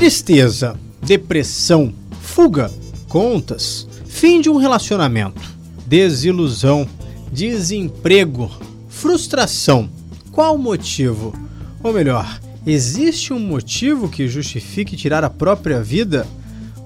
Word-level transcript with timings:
Tristeza, 0.00 0.80
depressão, 1.02 1.92
fuga, 2.22 2.70
contas, 3.06 3.86
fim 4.06 4.40
de 4.40 4.48
um 4.48 4.56
relacionamento, 4.56 5.42
desilusão, 5.86 6.88
desemprego, 7.30 8.50
frustração. 8.88 9.90
Qual 10.32 10.54
o 10.54 10.58
motivo? 10.58 11.34
Ou 11.82 11.92
melhor, 11.92 12.40
existe 12.66 13.34
um 13.34 13.38
motivo 13.38 14.08
que 14.08 14.26
justifique 14.26 14.96
tirar 14.96 15.22
a 15.22 15.28
própria 15.28 15.82
vida? 15.82 16.26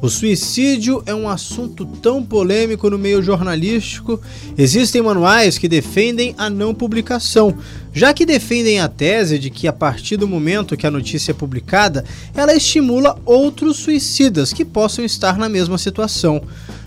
O 0.05 0.11
suicídio 0.11 1.03
é 1.07 1.15
um 1.15 1.27
assunto 1.27 1.87
tão 1.87 2.23
polêmico 2.23 2.91
no 2.91 2.99
meio 2.99 3.23
jornalístico. 3.23 4.21
Existem 4.59 5.01
manuais 5.01 5.57
que 5.57 5.67
defendem 5.67 6.35
a 6.37 6.51
não 6.51 6.75
publicação, 6.75 7.57
já 7.91 8.13
que 8.13 8.27
defendem 8.27 8.81
a 8.81 8.87
tese 8.87 9.39
de 9.39 9.49
que 9.49 9.67
a 9.67 9.73
partir 9.73 10.19
do 10.19 10.29
momento 10.29 10.77
que 10.77 10.87
a 10.87 10.91
notícia 10.91 11.31
é 11.31 11.35
publicada, 11.35 12.05
ela 12.35 12.55
estimula 12.55 13.19
outros 13.25 13.79
suicidas 13.79 14.53
que 14.53 14.63
possam 14.63 15.07
estar 15.07 15.39
na 15.39 15.49
mesma 15.49 15.79
situação. 15.79 16.43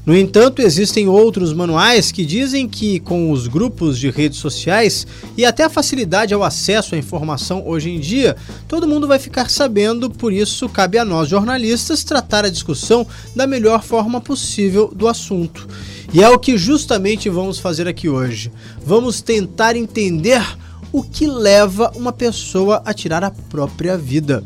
No 0.08 0.16
entanto, 0.16 0.62
existem 0.62 1.10
outros 1.10 1.52
manuais 1.52 2.14
que 2.14 2.26
dizem 2.26 2.66
que, 2.66 2.98
com 2.98 3.30
os 3.30 3.46
grupos 3.46 4.00
de 4.00 4.10
redes 4.10 4.40
sociais 4.40 5.06
e 5.36 5.44
até 5.44 5.66
a 5.66 5.70
facilidade 5.70 6.34
ao 6.34 6.44
acesso 6.44 6.96
à 6.96 6.98
informação 6.98 7.62
hoje 7.68 7.90
em 7.90 8.00
dia, 8.00 8.38
todo 8.70 8.88
mundo 8.88 9.06
vai 9.06 9.20
ficar 9.20 9.50
sabendo, 9.50 10.10
por 10.10 10.32
isso 10.32 10.70
cabe 10.70 10.98
a 10.98 11.04
nós 11.04 11.28
jornalistas 11.28 12.06
tratar 12.06 12.46
a 12.46 12.50
discussão 12.50 13.06
da 13.36 13.46
melhor 13.46 13.84
forma 13.84 14.22
possível 14.22 14.90
do 14.96 15.10
assunto. 15.10 15.68
E 16.14 16.24
é 16.24 16.30
o 16.30 16.40
que 16.40 16.58
justamente 16.58 17.28
vamos 17.28 17.60
fazer 17.60 17.86
aqui 17.86 18.08
hoje. 18.08 18.50
Vamos 18.86 19.20
tentar 19.20 19.76
entender 19.76 20.42
o 20.90 21.04
que 21.04 21.28
leva 21.28 21.92
uma 21.98 22.14
pessoa 22.14 22.82
a 22.86 22.94
tirar 22.94 23.26
a 23.26 23.32
própria 23.32 23.98
vida. 23.98 24.42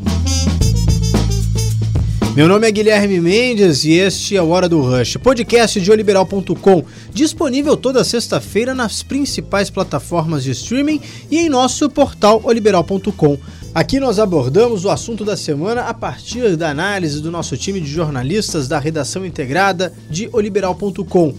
Meu 2.33 2.47
nome 2.47 2.65
é 2.65 2.71
Guilherme 2.71 3.19
Mendes 3.19 3.83
e 3.83 3.91
este 3.91 4.37
é 4.37 4.41
o 4.41 4.51
Hora 4.51 4.69
do 4.69 4.79
Rush, 4.79 5.17
podcast 5.17 5.81
de 5.81 5.91
oliberal.com, 5.91 6.81
disponível 7.13 7.75
toda 7.75 8.05
sexta-feira 8.05 8.73
nas 8.73 9.03
principais 9.03 9.69
plataformas 9.69 10.41
de 10.41 10.51
streaming 10.51 11.01
e 11.29 11.39
em 11.39 11.49
nosso 11.49 11.89
portal 11.89 12.39
oliberal.com. 12.45 13.37
Aqui 13.75 13.99
nós 13.99 14.17
abordamos 14.17 14.85
o 14.85 14.89
assunto 14.89 15.25
da 15.25 15.35
semana 15.35 15.81
a 15.81 15.93
partir 15.93 16.55
da 16.55 16.69
análise 16.69 17.21
do 17.21 17.29
nosso 17.29 17.57
time 17.57 17.81
de 17.81 17.91
jornalistas 17.91 18.65
da 18.65 18.79
redação 18.79 19.25
integrada 19.25 19.91
de 20.09 20.29
oliberal.com 20.31 21.35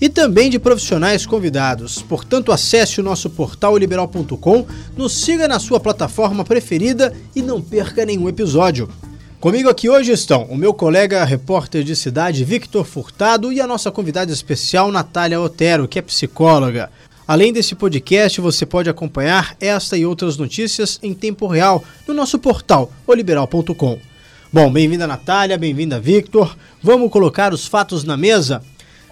e 0.00 0.08
também 0.08 0.48
de 0.48 0.60
profissionais 0.60 1.26
convidados. 1.26 2.00
Portanto, 2.00 2.52
acesse 2.52 3.00
o 3.00 3.04
nosso 3.04 3.28
portal 3.28 3.72
oliberal.com, 3.72 4.64
nos 4.96 5.20
siga 5.20 5.48
na 5.48 5.58
sua 5.58 5.80
plataforma 5.80 6.44
preferida 6.44 7.12
e 7.34 7.42
não 7.42 7.60
perca 7.60 8.06
nenhum 8.06 8.28
episódio. 8.28 8.88
Comigo 9.40 9.68
aqui 9.68 9.88
hoje 9.88 10.10
estão 10.10 10.42
o 10.46 10.56
meu 10.56 10.74
colega 10.74 11.22
repórter 11.22 11.84
de 11.84 11.94
cidade 11.94 12.44
Victor 12.44 12.84
Furtado 12.84 13.52
e 13.52 13.60
a 13.60 13.68
nossa 13.68 13.88
convidada 13.88 14.32
especial 14.32 14.90
Natália 14.90 15.40
Otero, 15.40 15.86
que 15.86 15.96
é 15.96 16.02
psicóloga. 16.02 16.90
Além 17.24 17.52
desse 17.52 17.76
podcast, 17.76 18.40
você 18.40 18.66
pode 18.66 18.90
acompanhar 18.90 19.56
esta 19.60 19.96
e 19.96 20.04
outras 20.04 20.36
notícias 20.36 20.98
em 21.04 21.14
tempo 21.14 21.46
real 21.46 21.84
no 22.04 22.12
nosso 22.12 22.36
portal 22.40 22.92
oliberal.com. 23.06 24.00
Bom, 24.52 24.72
bem-vinda 24.72 25.06
Natália, 25.06 25.56
bem-vinda 25.56 26.00
Victor. 26.00 26.56
Vamos 26.82 27.08
colocar 27.08 27.54
os 27.54 27.64
fatos 27.64 28.02
na 28.02 28.16
mesa? 28.16 28.60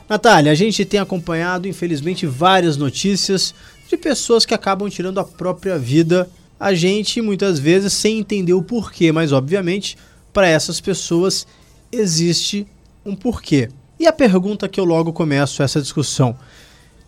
Natália, 0.08 0.50
a 0.50 0.56
gente 0.56 0.84
tem 0.84 0.98
acompanhado, 0.98 1.68
infelizmente, 1.68 2.26
várias 2.26 2.76
notícias 2.76 3.54
de 3.88 3.96
pessoas 3.96 4.44
que 4.44 4.54
acabam 4.54 4.90
tirando 4.90 5.20
a 5.20 5.24
própria 5.24 5.78
vida. 5.78 6.28
A 6.58 6.74
gente, 6.74 7.22
muitas 7.22 7.60
vezes, 7.60 7.92
sem 7.92 8.18
entender 8.18 8.54
o 8.54 8.62
porquê, 8.62 9.12
mas 9.12 9.30
obviamente 9.30 9.96
para 10.36 10.48
essas 10.48 10.82
pessoas 10.82 11.46
existe 11.90 12.66
um 13.06 13.16
porquê. 13.16 13.70
E 13.98 14.06
a 14.06 14.12
pergunta 14.12 14.68
que 14.68 14.78
eu 14.78 14.84
logo 14.84 15.10
começo 15.10 15.62
essa 15.62 15.80
discussão: 15.80 16.36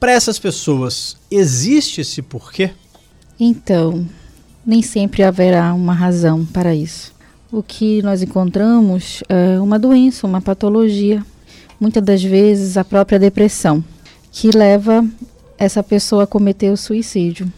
para 0.00 0.12
essas 0.12 0.38
pessoas 0.38 1.14
existe 1.30 2.00
esse 2.00 2.22
porquê? 2.22 2.70
Então, 3.38 4.06
nem 4.64 4.80
sempre 4.80 5.22
haverá 5.22 5.74
uma 5.74 5.92
razão 5.92 6.46
para 6.46 6.74
isso. 6.74 7.12
O 7.52 7.62
que 7.62 8.00
nós 8.00 8.22
encontramos 8.22 9.22
é 9.28 9.60
uma 9.60 9.78
doença, 9.78 10.26
uma 10.26 10.40
patologia, 10.40 11.22
muitas 11.78 12.02
das 12.02 12.22
vezes 12.22 12.78
a 12.78 12.84
própria 12.84 13.18
depressão, 13.18 13.84
que 14.32 14.50
leva 14.56 15.06
essa 15.58 15.82
pessoa 15.82 16.22
a 16.22 16.26
cometer 16.26 16.70
o 16.70 16.78
suicídio 16.78 17.52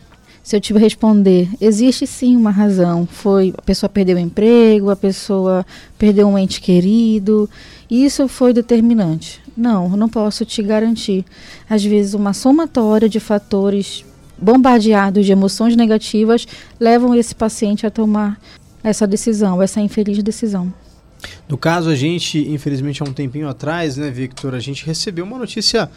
se 0.51 0.57
eu 0.57 0.61
tiver 0.61 0.81
responder, 0.81 1.49
existe 1.61 2.09
sim 2.09 2.35
uma 2.35 2.51
razão. 2.51 3.07
Foi 3.07 3.55
a 3.57 3.63
pessoa 3.63 3.89
perdeu 3.89 4.17
o 4.17 4.19
emprego, 4.19 4.91
a 4.91 4.97
pessoa 4.97 5.65
perdeu 5.97 6.27
um 6.27 6.37
ente 6.37 6.61
querido. 6.61 7.49
Isso 7.89 8.27
foi 8.27 8.53
determinante. 8.53 9.41
Não, 9.57 9.91
não 9.91 10.09
posso 10.09 10.45
te 10.45 10.61
garantir. 10.61 11.25
Às 11.69 11.85
vezes, 11.85 12.15
uma 12.15 12.33
somatória 12.33 13.09
de 13.09 13.21
fatores 13.21 14.05
bombardeados 14.37 15.25
de 15.25 15.31
emoções 15.31 15.77
negativas 15.77 16.49
levam 16.81 17.15
esse 17.15 17.33
paciente 17.33 17.87
a 17.87 17.91
tomar 17.91 18.37
essa 18.83 19.07
decisão, 19.07 19.63
essa 19.63 19.81
infeliz 19.81 20.21
decisão. 20.21 20.75
No 21.49 21.57
caso, 21.57 21.91
a 21.91 21.95
gente, 21.95 22.41
infelizmente, 22.51 23.01
há 23.01 23.05
um 23.05 23.13
tempinho 23.13 23.49
atrás, 23.49 23.97
né, 23.97 24.11
Victor, 24.11 24.57
a 24.57 24.59
gente 24.59 24.85
recebeu 24.85 25.25
uma 25.25 25.39
notícia 25.39 25.89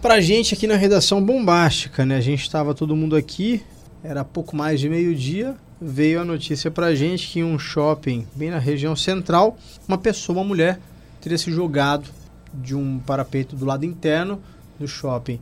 pra 0.00 0.20
gente 0.20 0.54
aqui 0.54 0.68
na 0.68 0.76
redação 0.76 1.20
bombástica, 1.20 2.06
né? 2.06 2.16
A 2.16 2.20
gente 2.20 2.42
estava 2.42 2.72
todo 2.72 2.94
mundo 2.94 3.16
aqui, 3.16 3.64
era 4.02 4.24
pouco 4.24 4.56
mais 4.56 4.80
de 4.80 4.88
meio-dia, 4.88 5.56
veio 5.80 6.20
a 6.20 6.24
notícia 6.24 6.70
pra 6.70 6.94
gente 6.94 7.28
que 7.28 7.40
em 7.40 7.44
um 7.44 7.58
shopping 7.58 8.26
bem 8.34 8.50
na 8.50 8.58
região 8.58 8.96
central, 8.96 9.58
uma 9.86 9.98
pessoa, 9.98 10.38
uma 10.38 10.44
mulher, 10.44 10.80
teria 11.20 11.36
se 11.36 11.50
jogado 11.50 12.08
de 12.54 12.74
um 12.74 12.98
parapeito 12.98 13.54
do 13.56 13.64
lado 13.64 13.84
interno 13.84 14.40
do 14.78 14.86
shopping. 14.86 15.40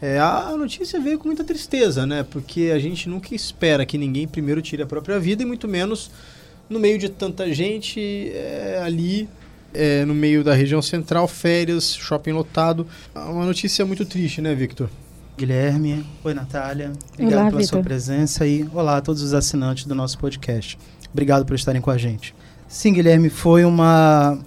É, 0.00 0.18
a 0.18 0.54
notícia 0.56 1.00
veio 1.00 1.18
com 1.18 1.26
muita 1.26 1.42
tristeza, 1.42 2.04
né? 2.06 2.22
Porque 2.22 2.70
a 2.74 2.78
gente 2.78 3.08
nunca 3.08 3.34
espera 3.34 3.86
que 3.86 3.96
ninguém 3.96 4.28
primeiro 4.28 4.60
tire 4.60 4.82
a 4.82 4.86
própria 4.86 5.18
vida 5.18 5.42
e 5.42 5.46
muito 5.46 5.66
menos 5.66 6.10
no 6.68 6.78
meio 6.78 6.98
de 6.98 7.08
tanta 7.08 7.52
gente 7.52 8.30
é, 8.34 8.80
ali 8.84 9.28
é, 9.72 10.04
no 10.04 10.14
meio 10.14 10.44
da 10.44 10.54
região 10.54 10.82
central, 10.82 11.26
férias, 11.26 11.94
shopping 11.94 12.32
lotado. 12.32 12.86
Uma 13.14 13.46
notícia 13.46 13.84
muito 13.86 14.04
triste, 14.04 14.40
né, 14.40 14.54
Victor? 14.54 14.90
Guilherme. 15.36 16.04
Oi, 16.24 16.32
Natália. 16.32 16.92
Obrigado 17.12 17.40
olá, 17.40 17.48
pela 17.50 17.60
Victor. 17.60 17.76
sua 17.76 17.82
presença 17.82 18.46
e 18.46 18.66
olá 18.72 18.96
a 18.96 19.00
todos 19.02 19.20
os 19.22 19.34
assinantes 19.34 19.84
do 19.84 19.94
nosso 19.94 20.18
podcast. 20.18 20.78
Obrigado 21.12 21.44
por 21.44 21.54
estarem 21.54 21.80
com 21.80 21.90
a 21.90 21.98
gente. 21.98 22.34
Sim, 22.66 22.94
Guilherme, 22.94 23.28
foi 23.28 23.64
uma, 23.64 24.38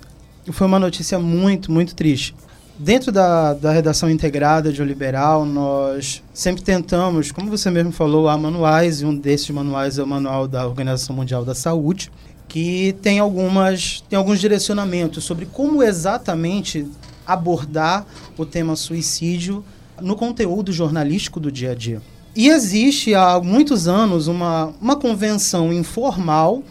foi 0.51 0.65
uma 0.65 0.79
notícia 0.79 1.19
muito, 1.19 1.71
muito 1.71 1.93
triste. 1.93 2.35
Dentro 2.77 3.11
da, 3.11 3.53
da 3.53 3.71
redação 3.71 4.09
integrada 4.09 4.73
de 4.73 4.81
O 4.81 4.85
Liberal, 4.85 5.45
nós 5.45 6.23
sempre 6.33 6.63
tentamos, 6.63 7.31
como 7.31 7.51
você 7.51 7.69
mesmo 7.69 7.91
falou, 7.91 8.27
há 8.27 8.37
manuais, 8.37 9.01
e 9.01 9.05
um 9.05 9.15
desses 9.15 9.49
manuais 9.51 9.99
é 9.99 10.03
o 10.03 10.07
manual 10.07 10.47
da 10.47 10.65
Organização 10.65 11.15
Mundial 11.15 11.45
da 11.45 11.53
Saúde, 11.53 12.09
que 12.47 12.95
tem, 13.03 13.19
algumas, 13.19 14.01
tem 14.09 14.17
alguns 14.17 14.39
direcionamentos 14.39 15.23
sobre 15.23 15.45
como 15.45 15.83
exatamente 15.83 16.87
abordar 17.27 18.07
o 18.35 18.45
tema 18.45 18.75
suicídio 18.75 19.63
no 20.01 20.15
conteúdo 20.15 20.71
jornalístico 20.71 21.39
do 21.39 21.51
dia 21.51 21.71
a 21.71 21.75
dia. 21.75 22.01
E 22.35 22.49
existe 22.49 23.13
há 23.15 23.39
muitos 23.39 23.87
anos 23.87 24.27
uma, 24.27 24.73
uma 24.79 24.95
convenção 24.95 25.73
informal 25.73 26.63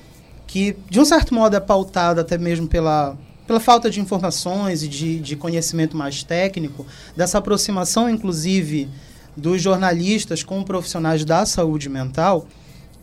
que, 0.46 0.76
de 0.88 0.98
um 1.00 1.04
certo 1.04 1.34
modo, 1.34 1.56
é 1.56 1.60
pautada 1.60 2.22
até 2.22 2.38
mesmo 2.38 2.66
pela, 2.66 3.16
pela 3.46 3.60
falta 3.60 3.90
de 3.90 4.00
informações 4.00 4.82
e 4.82 4.88
de, 4.88 5.20
de 5.20 5.36
conhecimento 5.36 5.96
mais 5.96 6.22
técnico, 6.22 6.86
dessa 7.16 7.38
aproximação, 7.38 8.08
inclusive, 8.08 8.88
dos 9.36 9.60
jornalistas 9.60 10.42
com 10.42 10.62
profissionais 10.62 11.24
da 11.24 11.44
saúde 11.44 11.88
mental, 11.88 12.46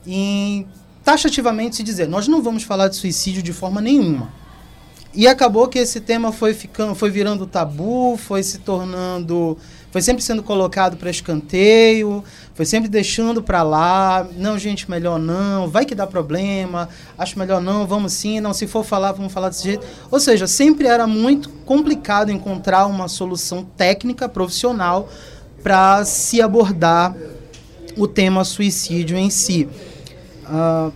em 0.05 0.67
taxativamente 1.03 1.75
se 1.75 1.83
dizer, 1.83 2.07
nós 2.07 2.27
não 2.27 2.41
vamos 2.41 2.63
falar 2.63 2.87
de 2.87 2.95
suicídio 2.95 3.43
de 3.43 3.53
forma 3.53 3.79
nenhuma. 3.79 4.33
E 5.15 5.27
acabou 5.27 5.67
que 5.67 5.79
esse 5.79 6.01
tema 6.01 6.31
foi 6.31 6.53
ficando, 6.53 6.93
foi 6.93 7.09
virando 7.09 7.47
tabu, 7.47 8.17
foi 8.17 8.43
se 8.43 8.59
tornando 8.59 9.57
foi 9.95 10.01
sempre 10.01 10.21
sendo 10.21 10.43
colocado 10.43 10.97
para 10.97 11.09
escanteio, 11.09 12.21
foi 12.53 12.65
sempre 12.65 12.89
deixando 12.89 13.41
para 13.41 13.63
lá, 13.63 14.27
não, 14.35 14.59
gente, 14.59 14.91
melhor 14.91 15.17
não, 15.17 15.69
vai 15.69 15.85
que 15.85 15.95
dá 15.95 16.05
problema, 16.05 16.89
acho 17.17 17.39
melhor 17.39 17.61
não, 17.61 17.87
vamos 17.87 18.11
sim, 18.11 18.41
não, 18.41 18.53
se 18.53 18.67
for 18.67 18.83
falar, 18.83 19.13
vamos 19.13 19.31
falar 19.31 19.47
desse 19.47 19.63
jeito. 19.63 19.87
Ou 20.11 20.19
seja, 20.19 20.47
sempre 20.47 20.85
era 20.85 21.07
muito 21.07 21.47
complicado 21.65 22.29
encontrar 22.29 22.87
uma 22.87 23.07
solução 23.07 23.63
técnica, 23.63 24.27
profissional, 24.27 25.07
para 25.63 26.03
se 26.03 26.41
abordar 26.41 27.15
o 27.95 28.05
tema 28.05 28.43
suicídio 28.43 29.17
em 29.17 29.29
si. 29.29 29.65
Uh, 30.43 30.91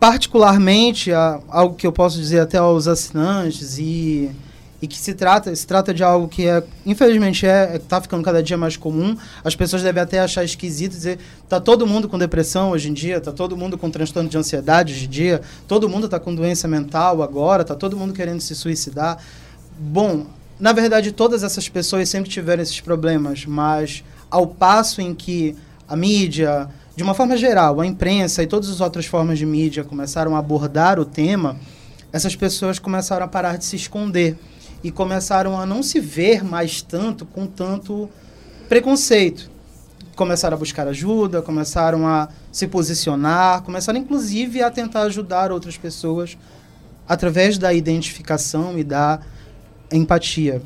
particularmente, 0.00 1.12
algo 1.12 1.76
que 1.76 1.86
eu 1.86 1.92
posso 1.92 2.16
dizer 2.16 2.40
até 2.40 2.58
aos 2.58 2.88
assinantes 2.88 3.78
e 3.78 4.34
e 4.82 4.86
que 4.86 4.96
se 4.96 5.12
trata, 5.12 5.54
se 5.54 5.66
trata 5.66 5.92
de 5.92 6.02
algo 6.02 6.26
que 6.26 6.46
é, 6.46 6.62
infelizmente, 6.86 7.46
é, 7.46 7.78
tá 7.78 8.00
ficando 8.00 8.24
cada 8.24 8.42
dia 8.42 8.56
mais 8.56 8.76
comum. 8.76 9.14
As 9.44 9.54
pessoas 9.54 9.82
devem 9.82 10.02
até 10.02 10.20
achar 10.20 10.42
esquisito 10.42 10.92
dizer, 10.92 11.18
tá 11.48 11.60
todo 11.60 11.86
mundo 11.86 12.08
com 12.08 12.18
depressão 12.18 12.70
hoje 12.70 12.88
em 12.88 12.94
dia, 12.94 13.20
tá 13.20 13.30
todo 13.30 13.56
mundo 13.56 13.76
com 13.76 13.90
transtorno 13.90 14.28
de 14.28 14.38
ansiedade 14.38 14.94
hoje 14.94 15.04
em 15.04 15.10
dia, 15.10 15.42
todo 15.68 15.88
mundo 15.88 16.08
tá 16.08 16.18
com 16.18 16.34
doença 16.34 16.66
mental 16.66 17.22
agora, 17.22 17.62
tá 17.62 17.74
todo 17.74 17.96
mundo 17.96 18.14
querendo 18.14 18.40
se 18.40 18.54
suicidar. 18.54 19.18
Bom, 19.78 20.26
na 20.58 20.72
verdade, 20.72 21.12
todas 21.12 21.42
essas 21.42 21.68
pessoas 21.68 22.08
sempre 22.08 22.30
tiveram 22.30 22.62
esses 22.62 22.80
problemas, 22.80 23.44
mas 23.44 24.02
ao 24.30 24.46
passo 24.46 25.02
em 25.02 25.14
que 25.14 25.54
a 25.86 25.94
mídia, 25.96 26.70
de 26.96 27.02
uma 27.02 27.14
forma 27.14 27.36
geral, 27.36 27.80
a 27.80 27.86
imprensa 27.86 28.42
e 28.42 28.46
todas 28.46 28.68
as 28.68 28.80
outras 28.80 29.06
formas 29.06 29.38
de 29.38 29.46
mídia 29.46 29.84
começaram 29.84 30.34
a 30.34 30.38
abordar 30.38 30.98
o 30.98 31.04
tema, 31.04 31.56
essas 32.12 32.34
pessoas 32.34 32.78
começaram 32.78 33.24
a 33.24 33.28
parar 33.28 33.56
de 33.56 33.64
se 33.64 33.76
esconder 33.76 34.36
e 34.82 34.90
começaram 34.90 35.58
a 35.58 35.64
não 35.64 35.82
se 35.82 36.00
ver 36.00 36.44
mais 36.44 36.82
tanto 36.82 37.24
com 37.24 37.46
tanto 37.46 38.08
preconceito. 38.68 39.50
Começaram 40.16 40.56
a 40.56 40.58
buscar 40.58 40.86
ajuda, 40.88 41.40
começaram 41.40 42.06
a 42.06 42.28
se 42.50 42.66
posicionar, 42.66 43.62
começaram 43.62 43.98
inclusive 43.98 44.62
a 44.62 44.70
tentar 44.70 45.02
ajudar 45.02 45.52
outras 45.52 45.76
pessoas 45.76 46.36
através 47.08 47.56
da 47.56 47.72
identificação 47.72 48.78
e 48.78 48.84
da 48.84 49.20
empatia. 49.92 50.62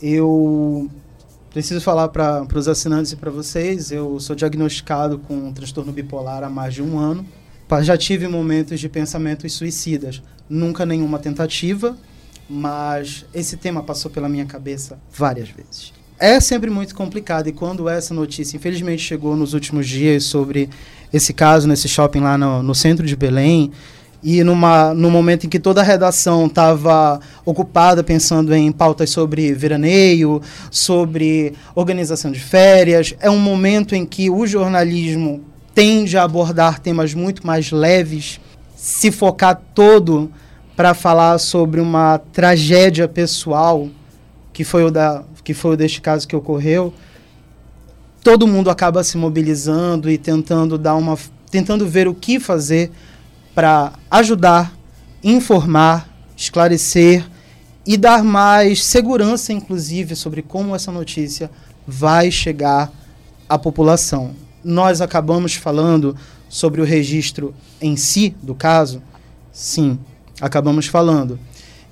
Eu 0.00 0.88
preciso 1.58 1.80
falar 1.80 2.06
para 2.10 2.46
os 2.54 2.68
assinantes 2.68 3.10
e 3.10 3.16
para 3.16 3.32
vocês, 3.32 3.90
eu 3.90 4.20
sou 4.20 4.36
diagnosticado 4.36 5.18
com 5.18 5.34
um 5.34 5.52
transtorno 5.52 5.90
bipolar 5.90 6.44
há 6.44 6.48
mais 6.48 6.72
de 6.72 6.80
um 6.80 6.96
ano. 6.96 7.26
Já 7.82 7.98
tive 7.98 8.28
momentos 8.28 8.78
de 8.78 8.88
pensamentos 8.88 9.52
suicidas, 9.54 10.22
nunca 10.48 10.86
nenhuma 10.86 11.18
tentativa, 11.18 11.98
mas 12.48 13.26
esse 13.34 13.56
tema 13.56 13.82
passou 13.82 14.08
pela 14.08 14.28
minha 14.28 14.44
cabeça 14.44 15.00
várias 15.12 15.48
vezes. 15.48 15.92
É 16.16 16.38
sempre 16.38 16.70
muito 16.70 16.94
complicado 16.94 17.48
e 17.48 17.52
quando 17.52 17.88
essa 17.88 18.14
notícia, 18.14 18.56
infelizmente, 18.56 19.02
chegou 19.02 19.34
nos 19.34 19.52
últimos 19.52 19.88
dias 19.88 20.22
sobre 20.22 20.70
esse 21.12 21.32
caso 21.32 21.66
nesse 21.66 21.88
shopping 21.88 22.20
lá 22.20 22.38
no, 22.38 22.62
no 22.62 22.74
centro 22.74 23.04
de 23.04 23.16
Belém, 23.16 23.72
e 24.22 24.42
numa, 24.42 24.92
no 24.94 25.10
momento 25.10 25.46
em 25.46 25.48
que 25.48 25.60
toda 25.60 25.80
a 25.80 25.84
redação 25.84 26.46
estava 26.46 27.20
ocupada 27.44 28.02
pensando 28.02 28.54
em 28.54 28.72
pautas 28.72 29.10
sobre 29.10 29.52
veraneio, 29.52 30.42
sobre 30.70 31.54
organização 31.74 32.30
de 32.32 32.40
férias, 32.40 33.14
é 33.20 33.30
um 33.30 33.38
momento 33.38 33.94
em 33.94 34.04
que 34.04 34.28
o 34.28 34.46
jornalismo 34.46 35.42
tende 35.74 36.16
a 36.16 36.24
abordar 36.24 36.80
temas 36.80 37.14
muito 37.14 37.46
mais 37.46 37.70
leves, 37.70 38.40
se 38.76 39.12
focar 39.12 39.60
todo 39.74 40.30
para 40.74 40.94
falar 40.94 41.38
sobre 41.38 41.80
uma 41.80 42.18
tragédia 42.32 43.06
pessoal, 43.06 43.88
que 44.52 44.64
foi 44.64 44.84
o 44.84 44.90
da 44.90 45.22
que 45.44 45.54
foi 45.54 45.72
o 45.72 45.76
deste 45.76 46.02
caso 46.02 46.28
que 46.28 46.36
ocorreu, 46.36 46.92
todo 48.22 48.46
mundo 48.46 48.68
acaba 48.68 49.02
se 49.02 49.16
mobilizando 49.16 50.10
e 50.10 50.18
tentando 50.18 50.76
dar 50.76 50.94
uma 50.94 51.16
tentando 51.50 51.88
ver 51.88 52.06
o 52.06 52.14
que 52.14 52.38
fazer 52.38 52.90
para 53.58 53.94
ajudar, 54.08 54.72
informar, 55.20 56.08
esclarecer 56.36 57.28
e 57.84 57.96
dar 57.96 58.22
mais 58.22 58.84
segurança, 58.84 59.52
inclusive, 59.52 60.14
sobre 60.14 60.42
como 60.42 60.76
essa 60.76 60.92
notícia 60.92 61.50
vai 61.84 62.30
chegar 62.30 62.88
à 63.48 63.58
população. 63.58 64.30
Nós 64.62 65.00
acabamos 65.00 65.54
falando 65.56 66.14
sobre 66.48 66.80
o 66.80 66.84
registro 66.84 67.52
em 67.80 67.96
si 67.96 68.30
do 68.40 68.54
caso? 68.54 69.02
Sim, 69.50 69.98
acabamos 70.40 70.86
falando. 70.86 71.36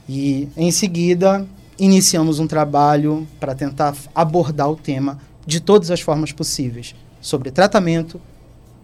E 0.09 0.49
em 0.57 0.71
seguida, 0.71 1.45
iniciamos 1.77 2.39
um 2.39 2.47
trabalho 2.47 3.27
para 3.41 3.57
tentar 3.57 3.97
abordar 4.15 4.71
o 4.71 4.77
tema 4.77 5.19
de 5.45 5.59
todas 5.59 5.91
as 5.91 6.01
formas 6.01 6.31
possíveis, 6.31 6.95
sobre 7.21 7.51
tratamento, 7.51 8.21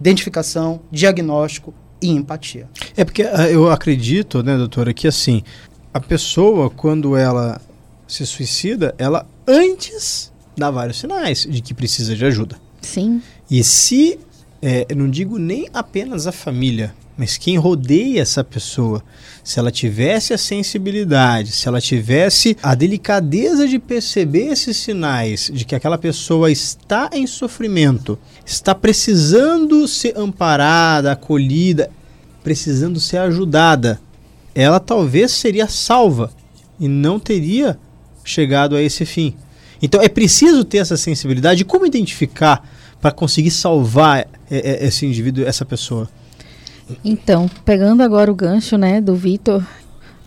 identificação, 0.00 0.80
diagnóstico 0.90 1.72
e 2.02 2.10
empatia. 2.10 2.68
É 2.96 3.04
porque 3.04 3.22
ah, 3.22 3.48
eu 3.48 3.70
acredito, 3.70 4.42
né, 4.42 4.56
doutora, 4.56 4.92
que 4.92 5.06
assim, 5.06 5.42
a 5.94 6.00
pessoa 6.00 6.68
quando 6.68 7.16
ela 7.16 7.60
se 8.06 8.26
suicida, 8.26 8.94
ela 8.98 9.26
antes 9.46 10.32
dá 10.56 10.70
vários 10.70 10.98
sinais 10.98 11.46
de 11.48 11.62
que 11.62 11.72
precisa 11.72 12.14
de 12.14 12.24
ajuda. 12.24 12.56
Sim. 12.80 13.22
E 13.50 13.62
se, 13.62 14.18
é, 14.60 14.86
eu 14.88 14.96
não 14.96 15.08
digo 15.08 15.38
nem 15.38 15.68
apenas 15.72 16.26
a 16.26 16.32
família, 16.32 16.94
mas 17.16 17.36
quem 17.36 17.58
rodeia 17.58 18.22
essa 18.22 18.42
pessoa, 18.42 19.02
se 19.44 19.58
ela 19.58 19.70
tivesse 19.70 20.32
a 20.32 20.38
sensibilidade, 20.38 21.52
se 21.52 21.68
ela 21.68 21.80
tivesse 21.80 22.56
a 22.62 22.74
delicadeza 22.74 23.68
de 23.68 23.78
perceber 23.78 24.46
esses 24.46 24.76
sinais 24.76 25.50
de 25.52 25.64
que 25.64 25.74
aquela 25.74 25.98
pessoa 25.98 26.50
está 26.50 27.10
em 27.12 27.26
sofrimento, 27.26 28.18
está 28.46 28.74
precisando 28.74 29.86
ser 29.86 30.16
amparada, 30.16 31.12
acolhida, 31.12 31.90
precisando 32.42 32.98
ser 32.98 33.18
ajudada, 33.18 34.00
ela 34.54 34.80
talvez 34.80 35.32
seria 35.32 35.68
salva 35.68 36.32
e 36.80 36.88
não 36.88 37.20
teria 37.20 37.78
chegado 38.24 38.74
a 38.74 38.82
esse 38.82 39.04
fim. 39.04 39.34
Então 39.80 40.00
é 40.00 40.08
preciso 40.08 40.64
ter 40.64 40.78
essa 40.78 40.96
sensibilidade. 40.96 41.64
Como 41.64 41.84
identificar 41.84 42.66
para 43.00 43.10
conseguir 43.10 43.50
salvar 43.50 44.20
é, 44.20 44.26
é, 44.50 44.86
esse 44.86 45.04
indivíduo, 45.04 45.44
essa 45.44 45.64
pessoa? 45.64 46.08
Então, 47.04 47.48
pegando 47.64 48.02
agora 48.02 48.30
o 48.30 48.34
gancho, 48.34 48.76
né, 48.76 49.00
do 49.00 49.14
Vitor, 49.14 49.64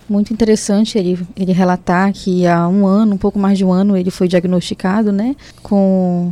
muito 0.07 0.31
interessante 0.31 0.97
ele, 0.97 1.19
ele 1.35 1.51
relatar 1.51 2.13
que 2.13 2.45
há 2.45 2.67
um 2.67 2.85
ano, 2.85 3.15
um 3.15 3.17
pouco 3.17 3.39
mais 3.39 3.57
de 3.57 3.65
um 3.65 3.71
ano, 3.71 3.97
ele 3.97 4.11
foi 4.11 4.27
diagnosticado, 4.27 5.11
né, 5.11 5.35
com 5.63 6.31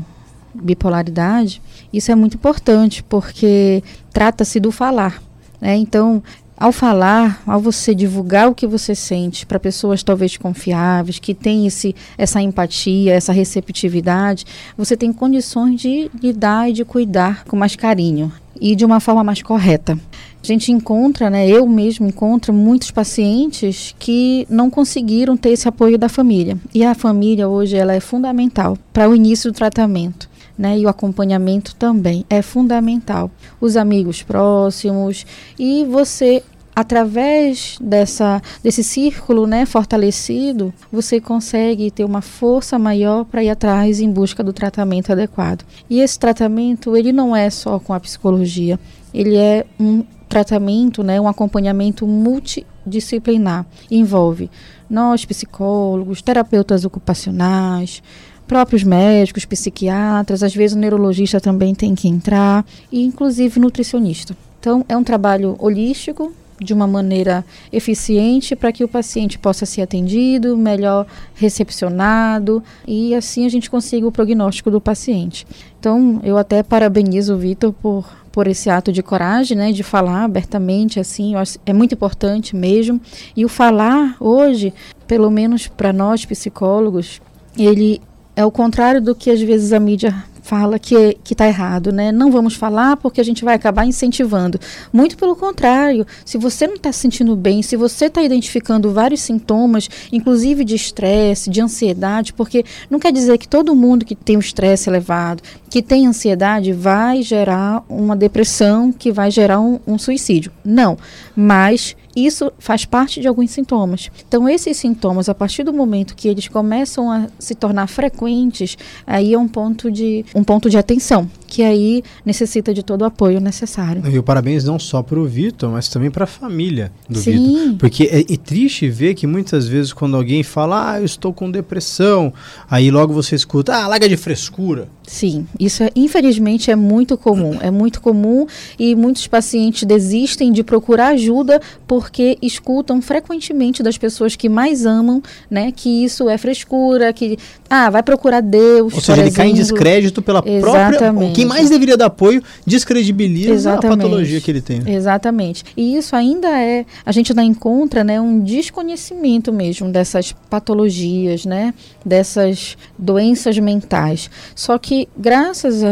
bipolaridade. 0.53 1.61
Isso 1.91 2.11
é 2.11 2.15
muito 2.15 2.35
importante 2.35 3.03
porque 3.03 3.83
trata-se 4.11 4.59
do 4.59 4.71
falar, 4.71 5.21
né? 5.59 5.75
Então, 5.75 6.21
ao 6.63 6.71
falar, 6.71 7.43
ao 7.45 7.59
você 7.59 7.93
divulgar 7.93 8.47
o 8.47 8.55
que 8.55 8.65
você 8.65 8.95
sente 8.95 9.45
para 9.45 9.59
pessoas 9.59 10.01
talvez 10.01 10.37
confiáveis, 10.37 11.19
que 11.19 11.33
têm 11.33 11.67
esse, 11.67 11.93
essa 12.17 12.41
empatia, 12.41 13.13
essa 13.13 13.33
receptividade, 13.33 14.45
você 14.77 14.95
tem 14.95 15.11
condições 15.11 15.81
de 15.81 16.09
lidar 16.21 16.69
e 16.69 16.71
de 16.71 16.85
cuidar 16.85 17.43
com 17.43 17.57
mais 17.57 17.75
carinho 17.75 18.31
e 18.61 18.77
de 18.77 18.85
uma 18.85 19.01
forma 19.01 19.25
mais 19.25 19.41
correta. 19.41 19.99
A 20.41 20.47
gente 20.47 20.71
encontra, 20.71 21.29
né, 21.29 21.45
eu 21.45 21.67
mesmo 21.67 22.07
encontro 22.07 22.53
muitos 22.53 22.91
pacientes 22.91 23.93
que 23.99 24.47
não 24.49 24.69
conseguiram 24.69 25.35
ter 25.35 25.49
esse 25.49 25.67
apoio 25.67 25.97
da 25.97 26.07
família. 26.07 26.57
E 26.73 26.85
a 26.85 26.95
família 26.95 27.49
hoje 27.49 27.75
ela 27.75 27.93
é 27.93 27.99
fundamental 27.99 28.77
para 28.93 29.09
o 29.09 29.13
início 29.13 29.51
do 29.51 29.55
tratamento. 29.55 30.31
Né, 30.55 30.77
e 30.77 30.85
o 30.85 30.87
acompanhamento 30.87 31.73
também 31.75 32.23
é 32.29 32.39
fundamental. 32.43 33.31
Os 33.59 33.75
amigos 33.75 34.21
próximos 34.21 35.25
e 35.57 35.83
você 35.83 36.43
através 36.75 37.77
dessa, 37.79 38.41
desse 38.63 38.83
círculo 38.83 39.45
né, 39.45 39.65
fortalecido, 39.65 40.73
você 40.91 41.19
consegue 41.19 41.91
ter 41.91 42.03
uma 42.03 42.21
força 42.21 42.79
maior 42.79 43.25
para 43.25 43.43
ir 43.43 43.49
atrás 43.49 43.99
em 43.99 44.09
busca 44.09 44.43
do 44.43 44.53
tratamento 44.53 45.11
adequado. 45.11 45.65
E 45.89 45.99
esse 45.99 46.17
tratamento, 46.17 46.95
ele 46.95 47.11
não 47.11 47.35
é 47.35 47.49
só 47.49 47.79
com 47.79 47.93
a 47.93 47.99
psicologia, 47.99 48.79
ele 49.13 49.35
é 49.35 49.65
um 49.79 50.03
tratamento, 50.27 51.03
né, 51.03 51.21
um 51.21 51.27
acompanhamento 51.27 52.07
multidisciplinar. 52.07 53.65
Envolve 53.91 54.49
nós, 54.89 55.25
psicólogos, 55.25 56.21
terapeutas 56.21 56.85
ocupacionais, 56.85 58.01
próprios 58.47 58.83
médicos, 58.83 59.45
psiquiatras, 59.45 60.43
às 60.43 60.53
vezes 60.53 60.75
o 60.75 60.79
neurologista 60.79 61.39
também 61.39 61.73
tem 61.73 61.95
que 61.95 62.07
entrar, 62.07 62.65
e 62.91 63.03
inclusive 63.03 63.59
nutricionista. 63.59 64.35
Então, 64.59 64.85
é 64.87 64.95
um 64.95 65.03
trabalho 65.03 65.55
holístico, 65.59 66.31
de 66.63 66.73
uma 66.73 66.87
maneira 66.87 67.45
eficiente 67.71 68.55
para 68.55 68.71
que 68.71 68.83
o 68.83 68.87
paciente 68.87 69.37
possa 69.37 69.65
ser 69.65 69.81
atendido, 69.81 70.57
melhor 70.57 71.05
recepcionado 71.35 72.63
e 72.87 73.13
assim 73.13 73.45
a 73.45 73.49
gente 73.49 73.69
consiga 73.69 74.07
o 74.07 74.11
prognóstico 74.11 74.71
do 74.71 74.81
paciente. 74.81 75.45
Então, 75.79 76.21
eu 76.23 76.37
até 76.37 76.63
parabenizo 76.63 77.35
o 77.35 77.37
Vitor 77.37 77.73
por, 77.73 78.05
por 78.31 78.47
esse 78.47 78.69
ato 78.69 78.91
de 78.91 79.03
coragem, 79.03 79.57
né, 79.57 79.71
de 79.71 79.83
falar 79.83 80.23
abertamente 80.23 80.99
assim, 80.99 81.33
é 81.65 81.73
muito 81.73 81.93
importante 81.93 82.55
mesmo. 82.55 82.99
E 83.35 83.43
o 83.43 83.49
falar 83.49 84.15
hoje, 84.19 84.73
pelo 85.05 85.29
menos 85.29 85.67
para 85.67 85.91
nós 85.91 86.25
psicólogos, 86.25 87.21
ele 87.57 88.01
é 88.35 88.45
o 88.45 88.51
contrário 88.51 89.01
do 89.01 89.13
que 89.13 89.29
às 89.29 89.41
vezes 89.41 89.73
a 89.73 89.79
mídia 89.79 90.15
fala 90.43 90.77
que 90.77 91.17
está 91.29 91.47
errado, 91.47 91.91
né? 91.91 92.11
Não 92.11 92.29
vamos 92.29 92.53
falar 92.53 92.97
porque 92.97 93.19
a 93.19 93.23
gente 93.23 93.43
vai 93.43 93.55
acabar 93.55 93.85
incentivando. 93.85 94.59
Muito 94.91 95.17
pelo 95.17 95.35
contrário, 95.35 96.05
se 96.25 96.37
você 96.37 96.67
não 96.67 96.75
está 96.75 96.91
se 96.91 96.99
sentindo 96.99 97.35
bem, 97.35 97.63
se 97.63 97.75
você 97.75 98.05
está 98.05 98.21
identificando 98.21 98.91
vários 98.91 99.21
sintomas, 99.21 99.89
inclusive 100.11 100.65
de 100.65 100.75
estresse, 100.75 101.49
de 101.49 101.61
ansiedade, 101.61 102.33
porque 102.33 102.65
não 102.89 102.99
quer 102.99 103.11
dizer 103.11 103.37
que 103.37 103.47
todo 103.47 103.73
mundo 103.73 104.05
que 104.05 104.15
tem 104.15 104.35
um 104.35 104.41
estresse 104.41 104.89
elevado, 104.89 105.41
que 105.69 105.81
tem 105.81 106.05
ansiedade, 106.05 106.73
vai 106.73 107.23
gerar 107.23 107.83
uma 107.87 108.15
depressão, 108.15 108.91
que 108.91 109.11
vai 109.11 109.31
gerar 109.31 109.59
um, 109.61 109.79
um 109.87 109.97
suicídio. 109.97 110.51
Não, 110.63 110.97
mas 111.35 111.95
isso 112.15 112.51
faz 112.59 112.85
parte 112.85 113.19
de 113.19 113.27
alguns 113.27 113.51
sintomas. 113.51 114.09
Então, 114.27 114.47
esses 114.47 114.77
sintomas, 114.77 115.29
a 115.29 115.33
partir 115.33 115.63
do 115.63 115.73
momento 115.73 116.15
que 116.15 116.27
eles 116.27 116.47
começam 116.47 117.11
a 117.11 117.27
se 117.39 117.55
tornar 117.55 117.87
frequentes, 117.87 118.77
aí 119.05 119.33
é 119.33 119.37
um 119.37 119.47
ponto 119.47 119.91
de, 119.91 120.25
um 120.35 120.43
ponto 120.43 120.69
de 120.69 120.77
atenção 120.77 121.29
que 121.53 121.61
aí 121.61 122.03
necessita 122.25 122.73
de 122.73 122.81
todo 122.81 123.03
o 123.03 123.05
apoio 123.05 123.39
necessário. 123.39 124.01
E 124.09 124.17
o 124.17 124.23
parabéns 124.23 124.63
não 124.63 124.79
só 124.79 125.03
para 125.03 125.19
o 125.19 125.25
Vitor, 125.25 125.69
mas 125.69 125.87
também 125.87 126.09
para 126.09 126.23
a 126.23 126.27
família 126.27 126.91
do 127.07 127.19
Vitor. 127.19 127.75
Porque 127.77 128.05
é, 128.05 128.21
é, 128.21 128.37
triste 128.37 128.89
ver 128.89 129.13
que 129.13 129.27
muitas 129.27 129.67
vezes 129.67 129.93
quando 129.93 130.17
alguém 130.17 130.41
fala, 130.41 130.93
ah, 130.93 130.99
eu 130.99 131.05
estou 131.05 131.31
com 131.31 131.51
depressão, 131.51 132.33
aí 132.67 132.89
logo 132.89 133.13
você 133.13 133.35
escuta, 133.35 133.75
ah, 133.75 133.87
larga 133.87 134.09
de 134.09 134.17
frescura. 134.17 134.89
Sim, 135.05 135.45
isso 135.59 135.83
é, 135.83 135.91
infelizmente 135.95 136.71
é 136.71 136.75
muito 136.75 137.17
comum, 137.17 137.57
é 137.61 137.69
muito 137.69 138.01
comum 138.01 138.47
e 138.79 138.95
muitos 138.95 139.27
pacientes 139.27 139.83
desistem 139.83 140.51
de 140.51 140.63
procurar 140.63 141.09
ajuda 141.09 141.61
porque 141.85 142.37
escutam 142.41 143.01
frequentemente 143.01 143.83
das 143.83 143.97
pessoas 143.97 144.35
que 144.35 144.47
mais 144.47 144.85
amam, 144.85 145.21
né, 145.51 145.71
que 145.75 146.03
isso 146.03 146.29
é 146.29 146.37
frescura, 146.37 147.11
que 147.11 147.37
ah, 147.69 147.89
vai 147.89 148.01
procurar 148.01 148.41
Deus, 148.41 148.93
Ou 148.93 149.01
seja, 149.01 149.13
ele 149.13 149.21
exemplo. 149.23 149.35
cai 149.35 149.49
em 149.49 149.53
descrédito 149.53 150.21
pela 150.21 150.41
Exatamente. 150.45 150.97
própria 150.97 151.31
quem 151.43 151.49
mais 151.49 151.69
deveria 151.69 151.97
dar 151.97 152.07
apoio 152.07 152.43
descredibiliza 152.65 153.53
Exatamente. 153.53 153.85
a 153.85 153.97
patologia 153.97 154.41
que 154.41 154.51
ele 154.51 154.61
tem. 154.61 154.81
Exatamente. 154.85 155.63
E 155.75 155.95
isso 155.95 156.15
ainda 156.15 156.47
é, 156.49 156.85
a 157.05 157.11
gente 157.11 157.31
ainda 157.31 157.43
encontra, 157.43 158.03
né, 158.03 158.19
um 158.19 158.39
desconhecimento 158.39 159.51
mesmo 159.51 159.89
dessas 159.89 160.33
patologias, 160.49 161.45
né, 161.45 161.73
dessas 162.05 162.77
doenças 162.97 163.57
mentais. 163.59 164.29
Só 164.55 164.77
que 164.77 165.07
graças 165.17 165.83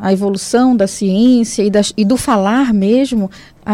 à 0.00 0.12
evolução 0.12 0.76
da 0.76 0.86
ciência 0.86 1.62
e, 1.62 1.70
das, 1.70 1.92
e 1.96 2.04
do 2.04 2.16
falar 2.16 2.72
mesmo, 2.72 3.30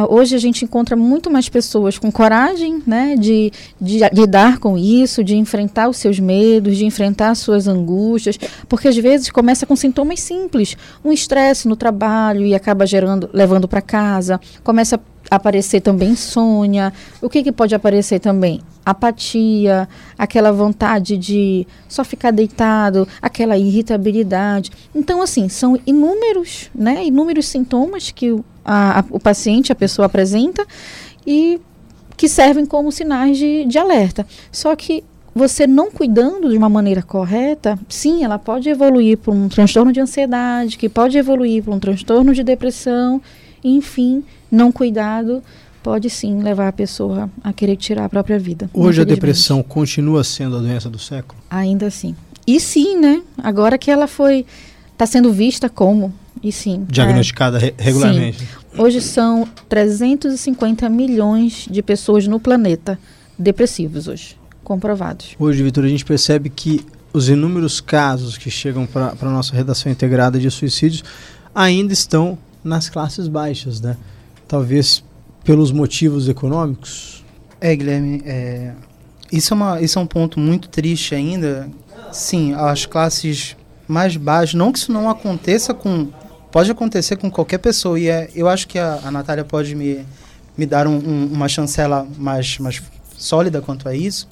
hoje 0.08 0.34
a 0.34 0.38
gente 0.38 0.64
encontra 0.64 0.96
muito 0.96 1.30
mais 1.30 1.49
pessoas 1.49 1.99
com 1.99 2.11
coragem 2.11 2.82
né, 2.87 3.14
de, 3.16 3.52
de, 3.80 3.99
lidar 4.12 4.58
com 4.58 4.78
isso, 4.78 5.22
de 5.22 5.37
enfrentar 5.37 5.88
os 5.88 5.99
seus 5.99 6.18
medos, 6.18 6.78
de 6.78 6.87
enfrentar 6.87 7.30
as 7.30 7.38
suas 7.38 7.68
angústias, 7.68 8.38
porque 8.68 8.88
às 8.88 8.96
vezes 8.96 9.30
começa 9.30 9.66
com 9.66 9.76
sintomas 9.76 10.20
simples, 10.20 10.76
um 11.04 11.12
estresse 11.12 11.68
no 11.68 11.76
trabalho 11.76 12.46
e 12.46 12.54
acaba 12.54 12.87
gerando, 12.87 13.28
levando 13.32 13.68
para 13.68 13.82
casa, 13.82 14.40
começa 14.64 15.00
a 15.30 15.37
aparecer 15.37 15.80
também 15.80 16.11
insônia. 16.11 16.92
O 17.20 17.28
que, 17.28 17.42
que 17.42 17.52
pode 17.52 17.75
aparecer 17.75 18.18
também? 18.18 18.61
Apatia, 18.84 19.88
aquela 20.18 20.50
vontade 20.52 21.16
de 21.16 21.66
só 21.88 22.02
ficar 22.02 22.30
deitado, 22.30 23.06
aquela 23.20 23.56
irritabilidade. 23.56 24.70
Então, 24.94 25.22
assim, 25.22 25.49
são 25.49 25.78
inúmeros, 25.87 26.70
né, 26.75 27.04
inúmeros 27.04 27.46
sintomas 27.46 28.11
que 28.11 28.42
a, 28.64 29.00
a, 29.00 29.04
o 29.11 29.21
paciente, 29.21 29.73
a 29.73 29.75
pessoa 29.75 30.07
apresenta 30.07 30.66
e 31.26 31.61
que 32.16 32.28
servem 32.28 32.66
como 32.66 32.92
sinais 32.92 33.37
de, 33.37 33.64
de 33.64 33.78
alerta. 33.78 34.26
Só 34.50 34.75
que 34.76 35.02
você 35.35 35.66
não 35.66 35.90
cuidando 35.90 36.50
de 36.50 36.57
uma 36.57 36.69
maneira 36.69 37.02
correta, 37.02 37.78
sim, 37.88 38.23
ela 38.23 38.38
pode 38.38 38.69
evoluir 38.69 39.19
para 39.19 39.33
um 39.33 39.49
transtorno 39.49 39.92
de 39.92 40.00
ansiedade, 40.00 40.76
que 40.76 40.88
pode 40.88 41.16
evoluir 41.16 41.62
para 41.62 41.73
um 41.73 41.78
transtorno 41.78 42.35
de 42.35 42.42
depressão, 42.42 43.21
enfim, 43.64 44.23
não 44.50 44.71
cuidado 44.71 45.42
pode 45.83 46.09
sim 46.09 46.40
levar 46.42 46.69
a 46.69 46.73
pessoa 46.73 47.28
a 47.42 47.52
querer 47.52 47.76
tirar 47.76 48.04
a 48.04 48.09
própria 48.09 48.38
vida. 48.38 48.71
Hoje 48.73 49.00
a 49.00 49.04
depressão 49.04 49.62
continua 49.62 50.23
sendo 50.23 50.57
a 50.57 50.61
doença 50.61 50.88
do 50.88 50.99
século? 50.99 51.40
Ainda 51.50 51.87
assim. 51.87 52.14
E 52.47 52.61
sim, 52.61 52.97
né? 52.97 53.21
Agora 53.37 53.76
que 53.76 53.90
ela 53.90 54.07
foi 54.07 54.47
está 54.92 55.07
sendo 55.07 55.33
vista 55.33 55.69
como 55.69 56.12
e 56.42 56.52
sim. 56.52 56.86
Diagnosticada 56.88 57.58
é, 57.64 57.74
regularmente. 57.76 58.38
Sim. 58.38 58.46
Hoje 58.78 59.00
são 59.00 59.46
350 59.68 60.88
milhões 60.88 61.66
de 61.70 61.82
pessoas 61.82 62.26
no 62.26 62.40
planeta 62.40 62.98
depressivos 63.38 64.08
hoje, 64.08 64.36
comprovados. 64.62 65.34
Hoje, 65.38 65.62
Vitor, 65.62 65.84
a 65.84 65.88
gente 65.88 66.04
percebe 66.04 66.48
que 66.48 66.84
os 67.12 67.28
inúmeros 67.28 67.80
casos 67.80 68.38
que 68.38 68.50
chegam 68.50 68.86
para 68.86 69.14
a 69.20 69.30
nossa 69.30 69.54
redação 69.54 69.90
integrada 69.92 70.38
de 70.38 70.50
suicídios 70.50 71.04
ainda 71.54 71.92
estão 71.92 72.38
nas 72.64 72.88
classes 72.88 73.28
baixas, 73.28 73.80
né? 73.80 73.96
Talvez 74.48 75.04
pelos 75.44 75.70
motivos 75.72 76.28
econômicos. 76.28 77.24
É, 77.60 77.74
Guilherme, 77.74 78.22
é, 78.24 78.72
isso, 79.30 79.52
é 79.52 79.56
uma, 79.56 79.80
isso 79.80 79.98
é 79.98 80.02
um 80.02 80.06
ponto 80.06 80.40
muito 80.40 80.68
triste 80.68 81.14
ainda. 81.14 81.68
Sim, 82.12 82.54
as 82.54 82.86
classes 82.86 83.56
mais 83.86 84.16
baixas, 84.16 84.54
não 84.54 84.72
que 84.72 84.78
isso 84.78 84.92
não 84.92 85.10
aconteça 85.10 85.74
com 85.74 86.08
pode 86.52 86.71
acontecer 86.71 87.16
com 87.16 87.30
qualquer 87.30 87.59
pessoa. 87.59 87.99
E 87.99 88.09
é, 88.09 88.30
eu 88.35 88.49
acho 88.49 88.68
que 88.68 88.78
a, 88.78 89.00
a 89.02 89.11
Natália 89.11 89.44
pode 89.44 89.75
me, 89.75 90.06
me 90.56 90.66
dar 90.66 90.87
um, 90.87 90.97
um, 90.97 91.30
uma 91.32 91.49
chancela 91.49 92.06
mais, 92.18 92.59
mais 92.59 92.80
sólida 93.16 93.61
quanto 93.62 93.88
a 93.88 93.97
isso. 93.97 94.28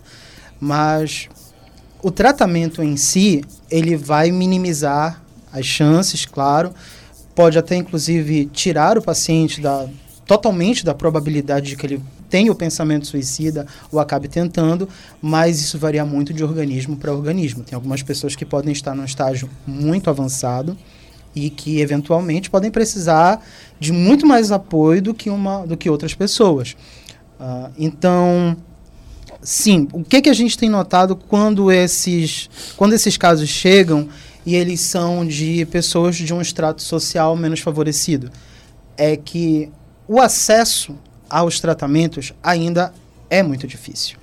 Mas 0.61 1.29
o 2.03 2.11
tratamento 2.11 2.83
em 2.83 2.97
si, 2.97 3.43
ele 3.71 3.97
vai 3.97 4.31
minimizar 4.31 5.23
as 5.53 5.65
chances, 5.65 6.27
claro. 6.27 6.73
Pode 7.35 7.59
até, 7.59 7.75
inclusive, 7.75 8.47
tirar 8.47 8.99
o 8.99 9.03
paciente 9.03 9.61
da, 9.61 9.89
totalmente 10.27 10.85
da 10.85 10.95
probabilidade 10.95 11.71
de 11.71 11.77
que 11.77 11.87
ele 11.87 12.03
tenha 12.29 12.53
o 12.53 12.55
pensamento 12.55 13.07
suicida 13.07 13.67
ou 13.91 13.99
acabe 13.99 14.29
tentando, 14.29 14.89
mas 15.21 15.59
isso 15.59 15.79
varia 15.79 16.05
muito 16.05 16.33
de 16.33 16.45
organismo 16.45 16.97
para 16.97 17.12
organismo. 17.12 17.65
Tem 17.65 17.75
algumas 17.75 18.03
pessoas 18.03 18.37
que 18.37 18.45
podem 18.45 18.73
estar 18.73 18.95
num 18.95 19.05
estágio 19.05 19.50
muito 19.67 20.09
avançado, 20.09 20.77
e 21.35 21.51
que 21.51 21.81
eventualmente 21.81 22.51
podem 22.51 22.71
precisar 22.71 23.45
de 23.79 23.93
muito 23.93 24.27
mais 24.27 24.51
apoio 24.51 25.01
do 25.01 25.15
que, 25.15 25.31
uma, 25.31 25.67
do 25.67 25.77
que 25.77 25.89
outras 25.89 26.15
pessoas. 26.15 26.77
Uh, 27.39 27.71
então, 27.79 28.57
sim, 29.41 29.89
o 29.93 30.05
que, 30.05 30.23
que 30.23 30.29
a 30.29 30.35
gente 30.35 30.59
tem 30.59 30.69
notado 30.69 31.17
quando 31.17 31.71
esses, 31.71 32.51
quando 32.77 32.93
esses 32.93 33.17
casos 33.17 33.49
chegam 33.49 34.09
e 34.45 34.55
eles 34.55 34.81
são 34.81 35.27
de 35.27 35.65
pessoas 35.67 36.17
de 36.17 36.33
um 36.35 36.41
extrato 36.41 36.83
social 36.83 37.37
menos 37.37 37.61
favorecido? 37.61 38.31
É 38.97 39.17
que 39.17 39.71
o 40.07 40.21
acesso 40.21 40.95
aos 41.29 41.61
tratamentos 41.61 42.35
ainda 42.43 42.93
é 43.31 43.43
muito 43.43 43.67
difícil. 43.67 44.19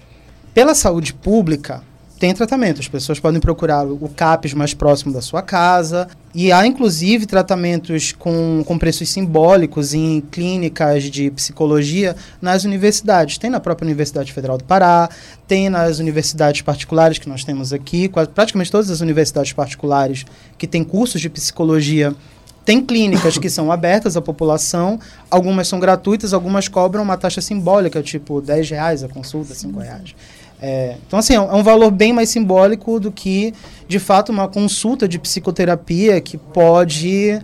Pela 0.53 0.75
saúde 0.75 1.13
pública, 1.13 1.81
tem 2.17 2.33
tratamento. 2.33 2.79
As 2.81 2.87
pessoas 2.87 3.19
podem 3.19 3.39
procurar 3.39 3.85
o 3.85 4.09
CAPES 4.09 4.53
mais 4.53 4.73
próximo 4.73 5.13
da 5.13 5.21
sua 5.21 5.41
casa. 5.41 6.07
E 6.33 6.51
há, 6.51 6.65
inclusive, 6.65 7.25
tratamentos 7.25 8.11
com, 8.11 8.63
com 8.65 8.77
preços 8.77 9.09
simbólicos 9.09 9.93
em 9.93 10.21
clínicas 10.21 11.03
de 11.05 11.31
psicologia 11.31 12.15
nas 12.41 12.63
universidades. 12.63 13.37
Tem 13.37 13.49
na 13.49 13.59
própria 13.59 13.85
Universidade 13.85 14.33
Federal 14.33 14.57
do 14.57 14.63
Pará, 14.63 15.09
tem 15.47 15.69
nas 15.69 15.99
universidades 15.99 16.61
particulares 16.61 17.17
que 17.17 17.29
nós 17.29 17.43
temos 17.43 17.71
aqui. 17.71 18.09
Praticamente 18.33 18.71
todas 18.71 18.89
as 18.89 19.01
universidades 19.01 19.53
particulares 19.53 20.25
que 20.57 20.67
têm 20.67 20.83
cursos 20.83 21.21
de 21.21 21.29
psicologia 21.29 22.15
tem 22.67 22.83
clínicas 22.83 23.37
que 23.37 23.49
são 23.49 23.71
abertas 23.71 24.17
à 24.17 24.21
população, 24.21 24.99
algumas 25.31 25.69
são 25.69 25.79
gratuitas, 25.79 26.33
algumas 26.33 26.67
cobram 26.67 27.01
uma 27.01 27.15
taxa 27.15 27.39
simbólica, 27.39 28.03
tipo 28.03 28.41
10 28.41 28.69
reais 28.71 29.03
a 29.05 29.07
consulta, 29.07 29.53
5 29.53 29.79
reais. 29.79 30.13
É, 30.61 30.95
então, 31.05 31.19
assim, 31.19 31.35
é 31.35 31.39
um, 31.39 31.51
é 31.51 31.55
um 31.55 31.63
valor 31.63 31.91
bem 31.91 32.11
mais 32.11 32.29
simbólico 32.29 32.99
do 32.99 33.11
que, 33.11 33.53
de 33.87 33.99
fato, 33.99 34.31
uma 34.31 34.47
consulta 34.47 35.07
de 35.07 35.19
psicoterapia 35.19 36.19
que 36.19 36.37
pode 36.37 37.39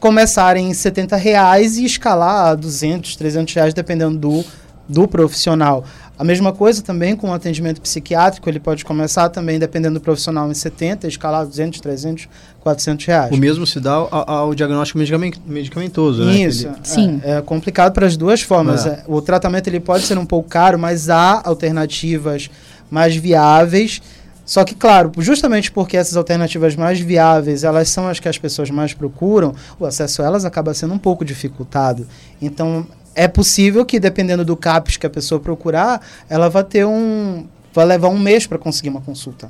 começar 0.00 0.56
em 0.56 0.72
70 0.72 1.16
reais 1.16 1.76
e 1.76 1.84
escalar 1.84 2.48
a 2.48 2.54
200, 2.54 3.16
300 3.16 3.54
reais, 3.54 3.74
dependendo 3.74 4.18
do, 4.18 4.44
do 4.88 5.06
profissional. 5.06 5.84
A 6.18 6.24
mesma 6.24 6.52
coisa 6.52 6.82
também 6.82 7.14
com 7.14 7.30
o 7.30 7.32
atendimento 7.32 7.80
psiquiátrico, 7.80 8.48
ele 8.48 8.58
pode 8.58 8.84
começar 8.84 9.28
também, 9.28 9.56
dependendo 9.56 10.00
do 10.00 10.02
profissional, 10.02 10.50
em 10.50 10.54
70, 10.54 11.06
escalar 11.06 11.46
200, 11.46 11.80
300, 11.80 12.28
400 12.60 13.06
reais. 13.06 13.32
O 13.32 13.36
mesmo 13.36 13.64
se 13.64 13.78
dá 13.78 13.92
ao, 13.92 14.28
ao 14.28 14.54
diagnóstico 14.54 14.98
medicamentoso, 15.46 16.24
né? 16.24 16.32
Isso, 16.34 16.66
ele... 16.66 16.76
Sim. 16.82 17.20
É, 17.22 17.36
é, 17.36 17.42
complicado 17.42 17.92
para 17.92 18.04
as 18.04 18.16
duas 18.16 18.42
formas. 18.42 18.84
É. 18.84 19.04
O 19.06 19.22
tratamento 19.22 19.68
ele 19.68 19.78
pode 19.78 20.04
ser 20.04 20.18
um 20.18 20.26
pouco 20.26 20.48
caro, 20.48 20.76
mas 20.76 21.08
há 21.08 21.40
alternativas 21.44 22.50
mais 22.90 23.14
viáveis. 23.14 24.02
Só 24.44 24.64
que, 24.64 24.74
claro, 24.74 25.12
justamente 25.18 25.70
porque 25.70 25.96
essas 25.96 26.16
alternativas 26.16 26.74
mais 26.74 26.98
viáveis, 26.98 27.64
elas 27.64 27.90
são 27.90 28.08
as 28.08 28.18
que 28.18 28.28
as 28.28 28.38
pessoas 28.38 28.70
mais 28.70 28.94
procuram, 28.94 29.54
o 29.78 29.84
acesso 29.84 30.22
a 30.22 30.24
elas 30.24 30.44
acaba 30.46 30.72
sendo 30.72 30.94
um 30.94 30.98
pouco 30.98 31.22
dificultado. 31.22 32.06
Então, 32.40 32.86
é 33.18 33.26
possível 33.26 33.84
que, 33.84 33.98
dependendo 33.98 34.44
do 34.44 34.56
CAPES 34.56 34.96
que 34.96 35.04
a 35.04 35.10
pessoa 35.10 35.40
procurar, 35.40 36.00
ela 36.28 36.48
vai 36.48 36.62
ter 36.62 36.86
um. 36.86 37.46
vai 37.74 37.84
levar 37.84 38.08
um 38.10 38.18
mês 38.18 38.46
para 38.46 38.58
conseguir 38.58 38.90
uma 38.90 39.00
consulta. 39.00 39.48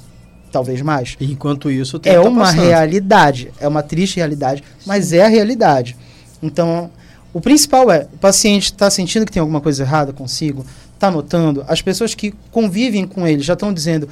Talvez 0.51 0.81
mais. 0.81 1.19
Enquanto 1.21 1.71
isso, 1.71 2.01
é 2.05 2.19
uma 2.19 2.47
passando. 2.47 2.63
realidade. 2.63 3.53
É 3.61 3.69
uma 3.69 3.83
triste 3.83 4.17
realidade, 4.17 4.65
mas 4.87 5.13
é 5.13 5.23
a 5.23 5.29
realidade. 5.29 5.95
Então, 6.43 6.91
o 7.31 7.43
principal 7.43 7.91
é: 7.91 8.09
o 8.15 8.17
paciente 8.17 8.73
está 8.73 8.89
sentindo 8.89 9.27
que 9.27 9.33
tem 9.33 9.41
alguma 9.41 9.61
coisa 9.61 9.83
errada 9.83 10.15
consigo, 10.15 10.65
está 10.95 11.11
notando, 11.11 11.63
as 11.69 11.83
pessoas 11.83 12.15
que 12.15 12.33
convivem 12.51 13.07
com 13.07 13.27
ele 13.27 13.43
já 13.43 13.53
estão 13.53 13.71
dizendo. 13.71 14.09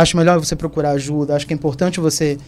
Acho 0.00 0.16
melhor 0.16 0.38
você 0.38 0.54
procurar 0.54 0.92
ajuda, 0.92 1.34
acho 1.34 1.44
que 1.44 1.52
é 1.52 1.56
importante 1.56 1.98
você 1.98 2.38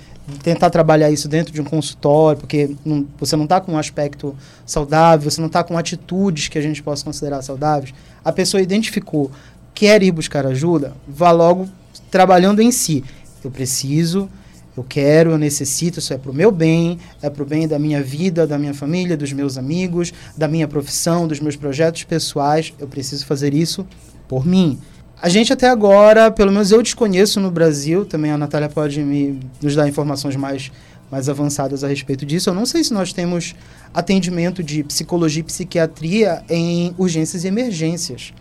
tentar 0.43 0.71
trabalhar 0.71 1.11
isso 1.11 1.27
dentro 1.27 1.53
de 1.53 1.61
um 1.61 1.65
consultório, 1.65 2.39
porque 2.39 2.77
não, 2.85 3.05
você 3.19 3.35
não 3.35 3.45
está 3.45 3.61
com 3.61 3.73
um 3.73 3.79
aspecto 3.79 4.37
saudável, 4.65 5.29
você 5.29 5.41
não 5.41 5.49
está 5.49 5.65
com 5.65 5.77
atitudes 5.77 6.47
que 6.47 6.57
a 6.57 6.63
gente 6.63 6.81
possa 6.81 7.05
considerar 7.05 7.43
saudáveis, 7.43 7.93
a 8.25 8.31
pessoa 8.31 8.61
identificou, 8.63 9.33
quer 9.75 10.01
ir 10.01 10.13
buscar 10.13 10.47
ajuda, 10.47 10.93
vá 11.09 11.33
logo 11.33 11.69
trabalhando 12.09 12.63
em 12.63 12.71
si. 12.71 13.03
Eu 13.43 13.51
preciso, 13.51 14.31
eu 14.77 14.85
quero, 14.85 15.33
eu 15.33 15.39
necessito, 15.39 15.99
isso 15.99 16.15
é 16.15 16.19
para 16.19 16.31
o 16.31 16.35
meu 16.35 16.53
bem, 16.53 16.99
é 17.21 17.29
para 17.29 17.43
o 17.43 17.47
bem 17.47 17.67
da 17.67 17.81
minha 17.81 18.01
vida, 18.01 18.47
da 18.47 18.59
minha 18.59 18.75
família, 18.75 19.17
dos 19.17 19.33
meus 19.33 19.59
amigos, 19.59 20.13
da 20.37 20.47
minha 20.47 20.69
profissão, 20.69 21.27
dos 21.27 21.41
meus 21.41 21.57
projetos 21.57 22.05
pessoais. 22.05 22.73
Eu 22.79 22.87
preciso 22.87 23.27
fazer 23.27 23.55
isso 23.55 23.85
por 24.29 24.47
mim. 24.47 24.79
A 25.23 25.29
gente 25.29 25.53
até 25.53 25.69
agora, 25.69 26.31
pelo 26.31 26.51
menos 26.51 26.71
eu 26.71 26.83
desconheço 26.83 27.41
no 27.41 27.51
Brasil, 27.51 28.07
também 28.07 28.31
a 28.31 28.39
Natália 28.39 28.71
pode 28.71 29.01
me, 29.03 29.39
nos 29.61 29.75
dar 29.75 29.87
informações 29.87 30.35
mais, 30.35 30.73
mais 31.11 31.29
avançadas 31.29 31.85
a 31.85 31.89
respeito 31.89 32.25
disso. 32.25 32.49
Eu 32.49 32.55
não 32.55 32.65
sei 32.65 32.83
se 32.83 32.93
nós 32.93 33.13
temos 33.13 33.55
atendimento 33.93 34.63
de 34.63 34.83
psicologia 34.83 35.41
e 35.41 35.45
psiquiatria 35.45 36.43
em 36.49 36.95
urgências 36.97 37.45
e 37.45 37.49
emergências. 37.49 38.33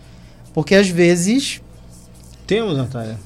Porque 0.54 0.74
às 0.74 0.88
vezes. 0.88 1.60
Temos, 2.46 2.76
Natália. 2.76 3.18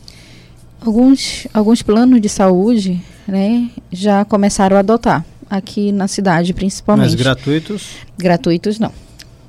Alguns, 0.84 1.46
alguns 1.54 1.80
planos 1.80 2.20
de 2.20 2.28
saúde 2.28 3.00
né, 3.26 3.70
já 3.90 4.24
começaram 4.24 4.76
a 4.76 4.80
adotar, 4.80 5.24
aqui 5.48 5.92
na 5.92 6.08
cidade 6.08 6.52
principalmente. 6.52 7.12
Mas 7.12 7.14
gratuitos? 7.14 7.90
Gratuitos 8.18 8.78
não. 8.80 8.92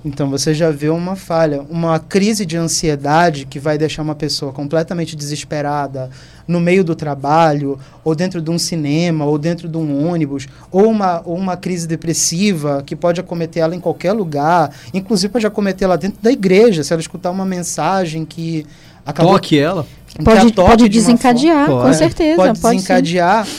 Então 0.06 0.30
você 0.30 0.54
já 0.54 0.70
vê 0.70 0.88
uma 0.88 1.16
falha, 1.16 1.64
uma 1.68 1.98
crise 1.98 2.46
de 2.46 2.56
ansiedade 2.56 3.48
que 3.48 3.58
vai 3.58 3.76
deixar 3.76 4.04
uma 4.04 4.14
pessoa 4.14 4.54
completamente 4.54 5.16
desesperada 5.16 6.12
no 6.48 6.60
meio 6.60 6.84
do 6.84 6.94
trabalho, 6.94 7.80
ou 8.04 8.14
dentro 8.14 8.40
de 8.40 8.52
um 8.52 8.60
cinema, 8.60 9.26
ou 9.26 9.36
dentro 9.40 9.68
de 9.68 9.76
um 9.76 10.08
ônibus, 10.08 10.48
ou 10.72 10.86
uma, 10.86 11.24
ou 11.26 11.36
uma 11.36 11.58
crise 11.58 11.88
depressiva 11.88 12.84
que 12.86 12.96
pode 12.96 13.20
acometer 13.20 13.64
ela 13.64 13.76
em 13.76 13.80
qualquer 13.80 14.14
lugar, 14.14 14.72
inclusive 14.94 15.34
pode 15.34 15.48
acometer 15.48 15.86
ela 15.86 15.98
dentro 15.98 16.22
da 16.22 16.32
igreja, 16.32 16.84
se 16.84 16.94
ela 16.94 17.02
escutar 17.02 17.32
uma 17.32 17.46
mensagem 17.46 18.26
que 18.26 18.64
acabou. 19.04 19.34
Toque 19.34 19.58
ela. 19.58 19.88
Pode, 20.24 20.54
pode 20.54 20.88
desencadear, 20.88 21.66
forma, 21.66 21.88
com 21.88 21.94
certeza. 21.94 22.36
Pode, 22.36 22.60
pode 22.60 22.76
desencadear 22.76 23.46
sim. 23.48 23.52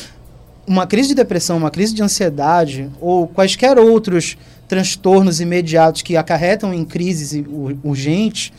uma 0.65 0.87
crise 0.87 1.09
de 1.09 1.17
depressão, 1.17 1.57
uma 1.57 1.73
crise 1.73 1.93
de 1.93 2.05
ansiedade, 2.05 2.89
ou 3.01 3.27
quaisquer 3.27 3.81
outros 3.81 4.37
transtornos 4.69 5.41
imediatos 5.41 6.03
que 6.03 6.17
acarretam 6.17 6.73
em 6.75 6.85
crises 6.85 7.33
urgentes, 7.85 8.53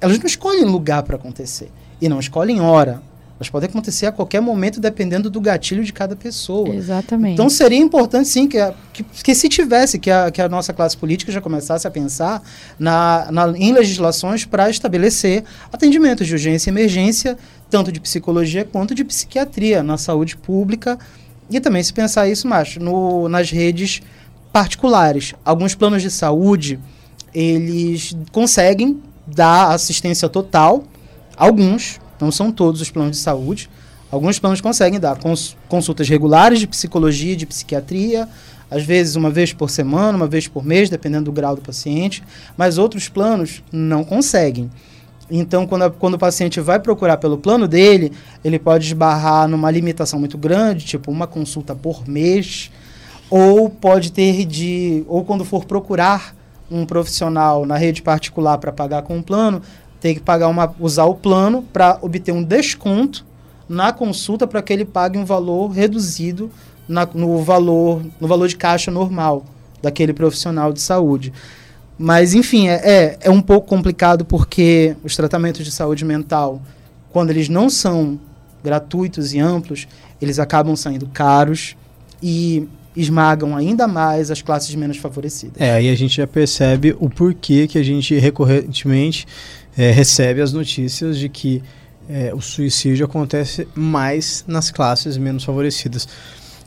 elas 0.00 0.18
não 0.18 0.26
escolhem 0.26 0.64
lugar 0.64 1.02
para 1.02 1.16
acontecer. 1.16 1.70
E 2.00 2.08
não 2.08 2.18
escolhem 2.18 2.60
hora. 2.60 3.02
Elas 3.40 3.48
podem 3.48 3.70
acontecer 3.70 4.04
a 4.04 4.12
qualquer 4.12 4.42
momento, 4.42 4.78
dependendo 4.78 5.30
do 5.30 5.40
gatilho 5.40 5.82
de 5.82 5.94
cada 5.94 6.14
pessoa. 6.14 6.68
Exatamente. 6.74 7.32
Então 7.32 7.48
seria 7.48 7.78
importante, 7.78 8.28
sim, 8.28 8.46
que, 8.46 8.58
a, 8.58 8.74
que, 8.92 9.02
que, 9.02 9.34
se 9.34 9.48
tivesse, 9.48 9.98
que 9.98 10.10
a, 10.10 10.30
que 10.30 10.42
a 10.42 10.48
nossa 10.48 10.74
classe 10.74 10.94
política 10.94 11.32
já 11.32 11.40
começasse 11.40 11.86
a 11.86 11.90
pensar 11.90 12.42
na, 12.78 13.28
na 13.32 13.48
em 13.56 13.72
legislações 13.72 14.44
para 14.44 14.68
estabelecer 14.68 15.42
atendimentos 15.72 16.26
de 16.26 16.34
urgência 16.34 16.68
e 16.68 16.72
emergência, 16.72 17.38
tanto 17.70 17.90
de 17.90 17.98
psicologia 17.98 18.62
quanto 18.62 18.94
de 18.94 19.04
psiquiatria, 19.04 19.82
na 19.82 19.96
saúde 19.96 20.36
pública. 20.36 20.98
E 21.48 21.58
também 21.60 21.82
se 21.82 21.94
pensar 21.94 22.28
isso 22.28 22.46
mais 22.46 22.76
no, 22.76 23.26
nas 23.26 23.50
redes 23.50 24.02
particulares. 24.52 25.34
Alguns 25.44 25.74
planos 25.74 26.02
de 26.02 26.10
saúde, 26.10 26.78
eles 27.34 28.16
conseguem 28.32 29.02
dar 29.26 29.70
assistência 29.70 30.28
total, 30.28 30.84
alguns, 31.36 32.00
não 32.20 32.32
são 32.32 32.50
todos 32.50 32.80
os 32.80 32.90
planos 32.90 33.16
de 33.16 33.22
saúde, 33.22 33.70
alguns 34.10 34.38
planos 34.38 34.60
conseguem 34.60 34.98
dar 34.98 35.16
cons 35.18 35.56
consultas 35.68 36.08
regulares 36.08 36.58
de 36.58 36.66
psicologia, 36.66 37.36
de 37.36 37.46
psiquiatria, 37.46 38.28
às 38.70 38.84
vezes 38.84 39.16
uma 39.16 39.30
vez 39.30 39.52
por 39.52 39.70
semana, 39.70 40.16
uma 40.16 40.26
vez 40.26 40.46
por 40.46 40.64
mês, 40.64 40.88
dependendo 40.88 41.26
do 41.26 41.32
grau 41.32 41.56
do 41.56 41.62
paciente, 41.62 42.22
mas 42.56 42.78
outros 42.78 43.08
planos 43.08 43.62
não 43.72 44.04
conseguem. 44.04 44.70
Então, 45.30 45.66
quando, 45.66 45.82
a, 45.82 45.90
quando 45.90 46.14
o 46.14 46.18
paciente 46.18 46.60
vai 46.60 46.80
procurar 46.80 47.16
pelo 47.16 47.38
plano 47.38 47.68
dele, 47.68 48.12
ele 48.44 48.58
pode 48.58 48.86
esbarrar 48.86 49.46
numa 49.46 49.70
limitação 49.70 50.18
muito 50.18 50.36
grande, 50.36 50.84
tipo 50.84 51.10
uma 51.10 51.26
consulta 51.26 51.74
por 51.74 52.08
mês, 52.08 52.70
ou 53.30 53.70
pode 53.70 54.10
ter 54.10 54.44
de 54.44 55.04
ou 55.06 55.24
quando 55.24 55.44
for 55.44 55.64
procurar 55.64 56.34
um 56.70 56.84
profissional 56.84 57.64
na 57.64 57.76
rede 57.76 58.02
particular 58.02 58.58
para 58.58 58.72
pagar 58.72 59.02
com 59.02 59.16
um 59.16 59.22
plano, 59.22 59.62
tem 60.00 60.14
que 60.14 60.20
pagar 60.20 60.48
uma 60.48 60.74
usar 60.80 61.04
o 61.04 61.14
plano 61.14 61.62
para 61.72 61.98
obter 62.02 62.32
um 62.32 62.42
desconto 62.42 63.24
na 63.68 63.92
consulta 63.92 64.46
para 64.46 64.60
que 64.60 64.72
ele 64.72 64.84
pague 64.84 65.16
um 65.16 65.24
valor 65.24 65.68
reduzido 65.68 66.50
na, 66.88 67.06
no 67.14 67.38
valor 67.42 68.02
no 68.20 68.26
valor 68.26 68.48
de 68.48 68.56
caixa 68.56 68.90
normal 68.90 69.44
daquele 69.80 70.12
profissional 70.12 70.72
de 70.72 70.80
saúde. 70.80 71.32
Mas, 72.02 72.32
enfim, 72.32 72.68
é, 72.68 72.80
é, 72.82 73.18
é 73.20 73.30
um 73.30 73.42
pouco 73.42 73.68
complicado 73.68 74.24
porque 74.24 74.96
os 75.04 75.14
tratamentos 75.14 75.64
de 75.64 75.70
saúde 75.70 76.02
mental, 76.02 76.60
quando 77.12 77.28
eles 77.28 77.48
não 77.48 77.68
são 77.68 78.18
gratuitos 78.64 79.34
e 79.34 79.38
amplos, 79.38 79.86
eles 80.20 80.38
acabam 80.38 80.74
saindo 80.74 81.06
caros 81.08 81.76
e 82.22 82.66
esmagam 82.96 83.56
ainda 83.56 83.86
mais 83.86 84.30
as 84.30 84.42
classes 84.42 84.74
menos 84.74 84.96
favorecidas. 84.96 85.60
É, 85.60 85.72
aí 85.72 85.88
a 85.88 85.94
gente 85.94 86.16
já 86.16 86.26
percebe 86.26 86.94
o 86.98 87.08
porquê 87.08 87.66
que 87.66 87.78
a 87.78 87.82
gente 87.82 88.18
recorrentemente 88.18 89.26
é, 89.76 89.90
recebe 89.90 90.40
as 90.40 90.52
notícias 90.52 91.18
de 91.18 91.28
que 91.28 91.62
é, 92.08 92.34
o 92.34 92.40
suicídio 92.40 93.06
acontece 93.06 93.68
mais 93.74 94.44
nas 94.46 94.70
classes 94.70 95.16
menos 95.16 95.44
favorecidas. 95.44 96.08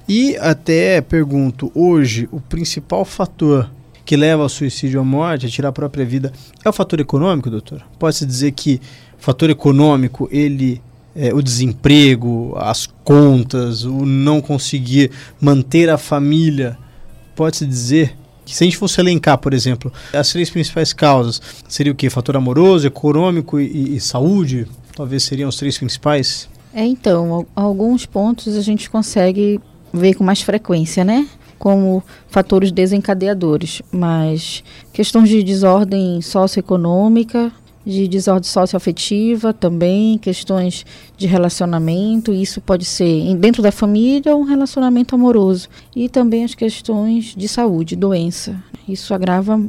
E 0.08 0.36
até 0.38 1.02
pergunto, 1.02 1.72
hoje, 1.76 2.28
o 2.32 2.40
principal 2.40 3.04
fator 3.04 3.70
que 4.06 4.18
leva 4.18 4.44
ao 4.44 4.50
suicídio 4.50 5.00
à 5.00 5.04
morte, 5.04 5.46
a 5.46 5.50
tirar 5.50 5.70
a 5.70 5.74
própria 5.74 6.06
vida, 6.06 6.32
é 6.64 6.70
o 6.70 6.74
fator 6.74 7.00
econômico, 7.00 7.50
doutor? 7.50 7.86
Pode-se 7.98 8.26
dizer 8.26 8.52
que 8.52 8.82
o 9.18 9.24
fator 9.24 9.50
econômico, 9.50 10.28
ele 10.32 10.82
é, 11.16 11.34
o 11.34 11.42
desemprego, 11.42 12.54
as 12.58 12.88
contas, 13.04 13.84
o 13.84 14.06
não 14.06 14.42
conseguir 14.42 15.12
manter 15.40 15.90
a 15.90 15.98
família, 15.98 16.78
pode-se 17.36 17.66
dizer 17.66 18.16
que 18.46 18.56
se 18.56 18.64
a 18.64 18.66
gente 18.66 18.78
fosse 18.78 19.00
elencar, 19.00 19.38
por 19.38 19.54
exemplo, 19.54 19.92
as 20.12 20.32
três 20.32 20.50
principais 20.50 20.92
causas, 20.92 21.42
seria 21.68 21.92
o 21.92 21.96
que? 21.96 22.10
Fator 22.10 22.36
amoroso, 22.36 22.86
econômico 22.86 23.60
e, 23.60 23.96
e 23.96 24.00
saúde? 24.02 24.68
Talvez 24.96 25.24
seriam 25.24 25.50
os 25.50 25.56
três 25.56 25.78
principais? 25.78 26.50
É, 26.74 26.84
então, 26.84 27.46
alguns 27.56 28.06
pontos 28.06 28.56
a 28.56 28.62
gente 28.62 28.90
consegue 28.90 29.60
ver 29.94 30.16
com 30.16 30.24
mais 30.24 30.42
frequência, 30.42 31.04
né? 31.04 31.28
Como 31.58 32.04
fatores 32.28 32.72
desencadeadores, 32.72 33.82
mas 33.92 34.64
questões 34.92 35.30
de 35.30 35.44
desordem 35.44 36.22
socioeconômica, 36.22 37.52
de 37.86 38.08
desordem 38.08 38.50
socioafetiva 38.50 39.54
também, 39.54 40.18
questões 40.18 40.86
de 41.18 41.28
relacionamento, 41.28 42.34
isso 42.34 42.62
pode 42.62 42.86
ser 42.86 43.36
dentro 43.36 43.62
da 43.62 43.72
família 43.72 44.36
ou 44.36 44.42
um 44.42 44.46
relacionamento 44.46 45.16
amoroso. 45.16 45.68
E 45.96 46.08
também 46.08 46.44
as 46.44 46.56
questões 46.56 47.34
de 47.36 47.48
saúde, 47.48 47.96
doença. 47.96 48.56
Isso 48.88 49.14
agrava 49.14 49.62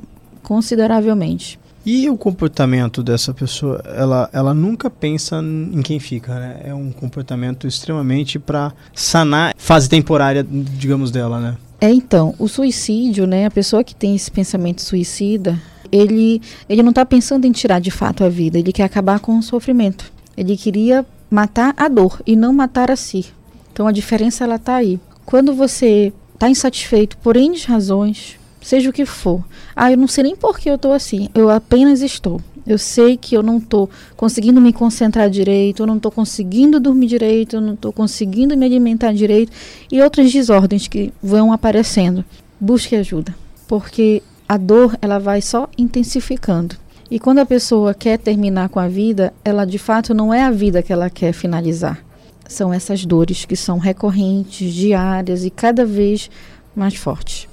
consideravelmente. 0.43 1.59
E 1.87 2.09
o 2.09 2.17
comportamento 2.17 3.03
dessa 3.03 3.35
pessoa, 3.35 3.83
ela, 3.85 4.31
ela 4.33 4.55
nunca 4.55 4.89
pensa 4.89 5.43
em 5.43 5.83
quem 5.83 6.01
fica, 6.01 6.35
né? 6.35 6.61
É 6.65 6.75
um 6.75 6.91
comportamento 6.91 7.67
extremamente 7.67 8.39
para 8.39 8.73
sanar 8.95 9.53
fase 9.59 9.87
temporária, 9.87 10.43
digamos, 10.43 11.11
dela, 11.11 11.39
né? 11.39 11.57
É, 11.79 11.91
então, 11.91 12.35
o 12.39 12.49
suicídio, 12.49 13.27
né? 13.27 13.45
A 13.45 13.51
pessoa 13.51 13.85
que 13.85 13.95
tem 13.95 14.17
esse 14.17 14.31
pensamento 14.31 14.81
suicida, 14.81 15.61
ele, 15.95 16.43
ele 16.69 16.83
não 16.83 16.91
está 16.91 17.07
pensando 17.07 17.45
em 17.45 17.53
tirar 17.53 17.81
de 17.81 17.91
fato 17.91 18.25
a 18.25 18.29
vida, 18.29 18.59
ele 18.59 18.73
quer 18.73 18.83
acabar 18.83 19.21
com 19.21 19.39
o 19.39 19.43
sofrimento. 19.43 20.13
Ele 20.37 20.57
queria 20.57 21.07
matar 21.31 21.73
a 21.77 21.87
dor 21.87 22.21
e 22.27 22.35
não 22.35 22.53
matar 22.53 22.91
a 22.91 22.97
si. 22.97 23.27
Então 23.73 23.87
a 23.87 23.93
diferença 23.93 24.43
ela 24.43 24.57
está 24.57 24.75
aí. 24.75 24.99
Quando 25.25 25.55
você 25.55 26.13
está 26.35 26.51
insatisfeito 26.51 27.17
por 27.19 27.37
N 27.37 27.57
razões, 27.61 28.37
seja 28.61 28.91
o 28.91 28.93
que 28.93 29.07
for, 29.07 29.45
ah, 29.77 29.93
eu 29.93 29.97
não 29.97 30.09
sei 30.09 30.25
nem 30.25 30.35
por 30.35 30.59
que 30.59 30.69
eu 30.69 30.75
estou 30.75 30.93
assim, 30.93 31.29
eu 31.33 31.49
apenas 31.49 32.03
estou. 32.03 32.41
Eu 32.67 32.79
sei 32.79 33.17
que 33.17 33.37
eu 33.37 33.43
não 33.43 33.59
estou 33.59 33.89
conseguindo 34.17 34.61
me 34.61 34.73
concentrar 34.73 35.31
direito, 35.31 35.83
eu 35.83 35.87
não 35.87 35.97
estou 35.97 36.11
conseguindo 36.11 36.81
dormir 36.81 37.07
direito, 37.07 37.57
eu 37.57 37.61
não 37.61 37.75
estou 37.75 37.93
conseguindo 37.93 38.57
me 38.57 38.65
alimentar 38.65 39.13
direito 39.13 39.53
e 39.93 40.01
outras 40.01 40.33
desordens 40.33 40.89
que 40.89 41.13
vão 41.23 41.53
aparecendo. 41.53 42.25
Busque 42.59 42.97
ajuda, 42.97 43.35
porque 43.69 44.23
a 44.49 44.57
dor 44.57 44.97
ela 45.01 45.19
vai 45.19 45.41
só 45.41 45.69
intensificando. 45.77 46.77
E 47.11 47.19
quando 47.19 47.39
a 47.39 47.47
pessoa 47.47 47.95
quer 47.95 48.19
terminar 48.19 48.69
com 48.69 48.81
a 48.81 48.89
vida, 48.89 49.33
ela 49.45 49.65
de 49.65 49.79
fato 49.79 50.15
não 50.15 50.33
é 50.33 50.43
a 50.43 50.51
vida 50.51 50.83
que 50.83 50.93
ela 50.93 51.11
quer 51.11 51.33
finalizar. 51.33 52.05
São 52.49 52.73
essas 52.73 53.05
dores 53.05 53.45
que 53.45 53.57
são 53.57 53.79
recorrentes, 53.79 54.73
diárias 54.73 55.45
e 55.45 55.51
cada 55.51 55.85
vez 55.85 56.31
mais 56.75 56.95
fortes. 56.95 57.49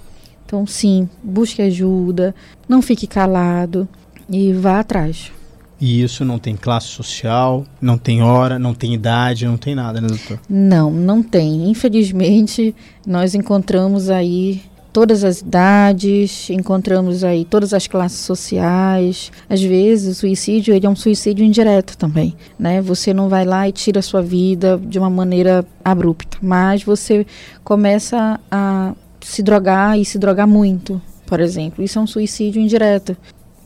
Então, 0.45 0.67
sim, 0.67 1.07
busque 1.23 1.61
ajuda, 1.61 2.35
não 2.67 2.81
fique 2.81 3.07
calado 3.07 3.87
e 4.29 4.51
vá 4.51 4.79
atrás. 4.79 5.31
E 5.79 6.03
isso 6.03 6.23
não 6.23 6.37
tem 6.37 6.55
classe 6.55 6.87
social, 6.87 7.65
não 7.81 7.97
tem 7.97 8.21
hora, 8.21 8.59
não 8.59 8.73
tem 8.73 8.93
idade, 8.93 9.47
não 9.47 9.57
tem 9.57 9.73
nada, 9.73 9.99
né, 9.99 10.07
doutor? 10.07 10.39
Não, 10.47 10.91
não 10.91 11.23
tem. 11.23 11.69
Infelizmente, 11.69 12.75
nós 13.05 13.33
encontramos 13.33 14.09
aí 14.09 14.61
todas 14.91 15.23
as 15.23 15.41
idades, 15.41 16.49
encontramos 16.49 17.23
aí 17.23 17.45
todas 17.45 17.73
as 17.73 17.87
classes 17.87 18.19
sociais. 18.19 19.31
Às 19.49 19.61
vezes 19.61 20.17
o 20.17 20.19
suicídio 20.19 20.73
ele 20.73 20.85
é 20.85 20.89
um 20.89 20.95
suicídio 20.95 21.45
indireto 21.45 21.97
também, 21.97 22.35
né? 22.57 22.81
Você 22.81 23.13
não 23.13 23.29
vai 23.29 23.45
lá 23.45 23.67
e 23.67 23.71
tira 23.71 23.99
a 23.99 24.03
sua 24.03 24.21
vida 24.21 24.79
de 24.83 24.99
uma 24.99 25.09
maneira 25.09 25.65
abrupta, 25.83 26.37
mas 26.41 26.83
você 26.83 27.25
começa 27.63 28.39
a 28.49 28.93
se 29.21 29.41
drogar 29.41 29.99
e 29.99 30.05
se 30.05 30.17
drogar 30.17 30.47
muito, 30.47 31.01
por 31.25 31.39
exemplo. 31.39 31.83
Isso 31.83 31.99
é 31.99 32.01
um 32.01 32.07
suicídio 32.07 32.61
indireto. 32.61 33.15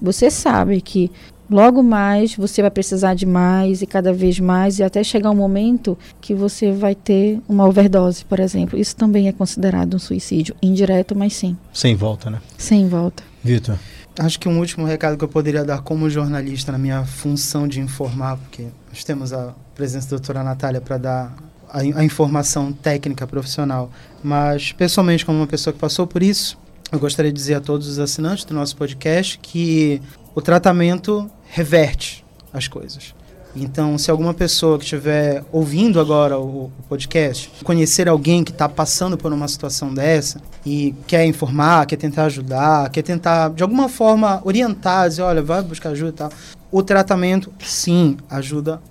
Você 0.01 0.29
sabe 0.29 0.81
que 0.81 1.09
logo 1.49 1.83
mais 1.83 2.35
você 2.35 2.61
vai 2.61 2.71
precisar 2.71 3.13
de 3.13 3.25
mais 3.25 3.81
e 3.81 3.85
cada 3.85 4.11
vez 4.13 4.39
mais 4.39 4.79
e 4.79 4.83
até 4.83 5.03
chegar 5.03 5.31
um 5.31 5.35
momento 5.35 5.97
que 6.19 6.33
você 6.33 6.71
vai 6.71 6.95
ter 6.95 7.39
uma 7.47 7.65
overdose, 7.65 8.25
por 8.25 8.39
exemplo. 8.39 8.77
Isso 8.77 8.95
também 8.95 9.27
é 9.27 9.31
considerado 9.31 9.95
um 9.95 9.99
suicídio 9.99 10.55
indireto, 10.61 11.15
mas 11.15 11.33
sim. 11.33 11.57
Sem 11.73 11.95
volta, 11.95 12.29
né? 12.29 12.41
Sem 12.57 12.87
volta. 12.87 13.23
Vitor. 13.43 13.77
Acho 14.17 14.39
que 14.39 14.47
um 14.47 14.59
último 14.59 14.85
recado 14.85 15.17
que 15.17 15.23
eu 15.23 15.27
poderia 15.27 15.65
dar 15.65 15.81
como 15.81 16.09
jornalista 16.09 16.71
na 16.71 16.77
minha 16.77 17.03
função 17.05 17.67
de 17.67 17.81
informar, 17.81 18.37
porque 18.37 18.67
nós 18.89 19.03
temos 19.03 19.33
a 19.33 19.53
presença 19.75 20.11
da 20.11 20.17
doutora 20.17 20.41
Natália 20.41 20.79
para 20.79 20.97
dar 20.97 21.35
a, 21.69 21.79
a 21.79 22.03
informação 22.03 22.71
técnica 22.71 23.27
profissional, 23.27 23.91
mas 24.23 24.71
pessoalmente 24.71 25.25
como 25.25 25.39
uma 25.39 25.47
pessoa 25.47 25.73
que 25.73 25.79
passou 25.79 26.07
por 26.07 26.23
isso, 26.23 26.57
eu 26.91 26.99
gostaria 26.99 27.31
de 27.31 27.37
dizer 27.37 27.55
a 27.55 27.61
todos 27.61 27.87
os 27.89 27.99
assinantes 27.99 28.45
do 28.45 28.53
nosso 28.53 28.77
podcast 28.77 29.37
que 29.39 30.01
o 30.33 30.41
tratamento 30.41 31.29
reverte 31.45 32.25
as 32.53 32.67
coisas. 32.67 33.13
Então, 33.55 33.97
se 33.97 34.11
alguma 34.11 34.33
pessoa 34.33 34.77
que 34.77 34.83
estiver 34.83 35.41
ouvindo 35.49 35.99
agora 35.99 36.37
o, 36.37 36.65
o 36.65 36.71
podcast, 36.89 37.49
conhecer 37.63 38.09
alguém 38.09 38.43
que 38.43 38.51
está 38.51 38.67
passando 38.67 39.17
por 39.17 39.31
uma 39.31 39.47
situação 39.47 39.93
dessa 39.93 40.41
e 40.65 40.93
quer 41.07 41.25
informar, 41.25 41.85
quer 41.85 41.95
tentar 41.95 42.25
ajudar, 42.25 42.89
quer 42.89 43.01
tentar 43.01 43.51
de 43.51 43.63
alguma 43.63 43.87
forma 43.87 44.41
orientar, 44.43 45.07
dizer, 45.07 45.21
olha, 45.21 45.41
vai 45.41 45.61
buscar 45.61 45.89
ajuda 45.89 46.09
e 46.09 46.13
tal, 46.13 46.31
o 46.69 46.83
tratamento, 46.83 47.49
sim, 47.59 48.17
ajuda 48.29 48.81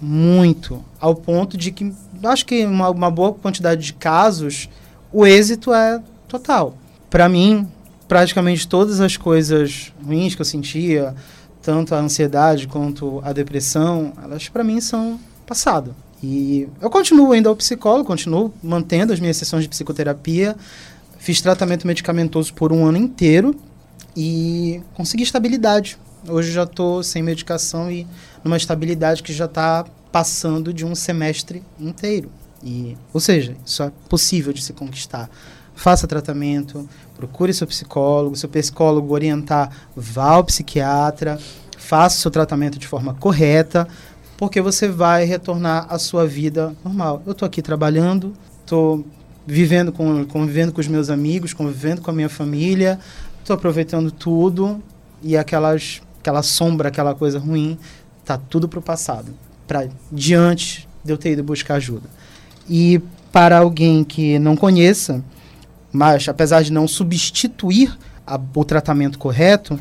muito, 0.00 0.84
ao 1.00 1.16
ponto 1.16 1.56
de 1.56 1.72
que 1.72 1.92
acho 2.22 2.46
que 2.46 2.64
uma, 2.64 2.90
uma 2.90 3.10
boa 3.10 3.32
quantidade 3.32 3.84
de 3.84 3.92
casos, 3.92 4.68
o 5.12 5.26
êxito 5.26 5.74
é 5.74 6.00
total. 6.28 6.76
Para 7.10 7.28
mim, 7.28 7.68
praticamente 8.06 8.68
todas 8.68 9.00
as 9.00 9.16
coisas 9.16 9.92
ruins 10.04 10.34
que 10.34 10.40
eu 10.40 10.46
sentia, 10.46 11.14
tanto 11.62 11.94
a 11.94 11.98
ansiedade 11.98 12.66
quanto 12.66 13.20
a 13.24 13.32
depressão, 13.32 14.12
elas 14.22 14.48
para 14.48 14.64
mim 14.64 14.80
são 14.80 15.18
passado. 15.46 15.94
E 16.22 16.68
eu 16.80 16.90
continuo 16.90 17.32
ainda 17.32 17.48
ao 17.48 17.56
psicólogo, 17.56 18.04
continuo 18.04 18.52
mantendo 18.62 19.12
as 19.12 19.20
minhas 19.20 19.36
sessões 19.36 19.62
de 19.62 19.68
psicoterapia, 19.68 20.56
fiz 21.18 21.40
tratamento 21.40 21.86
medicamentoso 21.86 22.52
por 22.54 22.72
um 22.72 22.84
ano 22.84 22.98
inteiro 22.98 23.54
e 24.16 24.80
consegui 24.94 25.22
estabilidade. 25.22 25.98
Hoje 26.28 26.52
já 26.52 26.64
estou 26.64 27.02
sem 27.02 27.22
medicação 27.22 27.90
e 27.90 28.06
numa 28.44 28.56
estabilidade 28.56 29.22
que 29.22 29.32
já 29.32 29.46
está 29.46 29.84
passando 30.12 30.72
de 30.72 30.84
um 30.84 30.94
semestre 30.94 31.62
inteiro. 31.80 32.30
E, 32.62 32.96
ou 33.12 33.20
seja, 33.20 33.56
isso 33.66 33.82
é 33.82 33.90
possível 34.08 34.52
de 34.52 34.62
se 34.62 34.72
conquistar 34.72 35.28
faça 35.74 36.06
tratamento, 36.06 36.88
procure 37.16 37.52
seu 37.52 37.66
psicólogo, 37.66 38.36
seu 38.36 38.48
psicólogo 38.48 39.12
orientar, 39.12 39.70
vá 39.96 40.32
ao 40.32 40.44
psiquiatra, 40.44 41.38
faça 41.78 42.20
seu 42.20 42.30
tratamento 42.30 42.78
de 42.78 42.86
forma 42.86 43.14
correta, 43.14 43.86
porque 44.36 44.60
você 44.60 44.88
vai 44.88 45.24
retornar 45.24 45.86
à 45.88 45.98
sua 45.98 46.26
vida 46.26 46.74
normal. 46.84 47.22
Eu 47.26 47.32
estou 47.32 47.46
aqui 47.46 47.62
trabalhando, 47.62 48.32
estou 48.60 49.04
vivendo 49.46 49.92
com, 49.92 50.24
convivendo 50.24 50.72
com 50.72 50.80
os 50.80 50.88
meus 50.88 51.10
amigos, 51.10 51.52
convivendo 51.52 52.00
com 52.00 52.10
a 52.10 52.14
minha 52.14 52.28
família, 52.28 52.98
estou 53.40 53.54
aproveitando 53.54 54.10
tudo 54.10 54.82
e 55.22 55.36
aquelas, 55.36 56.00
aquela 56.20 56.42
sombra, 56.42 56.88
aquela 56.88 57.14
coisa 57.14 57.38
ruim, 57.38 57.78
tá 58.24 58.36
tudo 58.36 58.68
para 58.68 58.78
o 58.78 58.82
passado, 58.82 59.34
para 59.66 59.88
diante 60.10 60.88
de 61.04 61.12
eu 61.12 61.18
ter 61.18 61.32
ido 61.32 61.42
buscar 61.42 61.74
ajuda. 61.74 62.08
E 62.68 63.00
para 63.32 63.58
alguém 63.58 64.04
que 64.04 64.38
não 64.38 64.56
conheça, 64.56 65.22
mas 65.92 66.28
apesar 66.28 66.62
de 66.62 66.72
não 66.72 66.88
substituir 66.88 67.96
a, 68.26 68.40
o 68.54 68.64
tratamento 68.64 69.18
correto, 69.18 69.78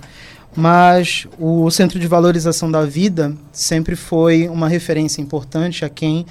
mas 0.55 1.27
o 1.39 1.69
Centro 1.71 1.99
de 1.99 2.07
Valorização 2.07 2.69
da 2.69 2.85
Vida 2.85 3.33
sempre 3.51 3.95
foi 3.95 4.49
uma 4.49 4.67
referência 4.67 5.21
importante 5.21 5.85
a 5.85 5.89
quem 5.89 6.25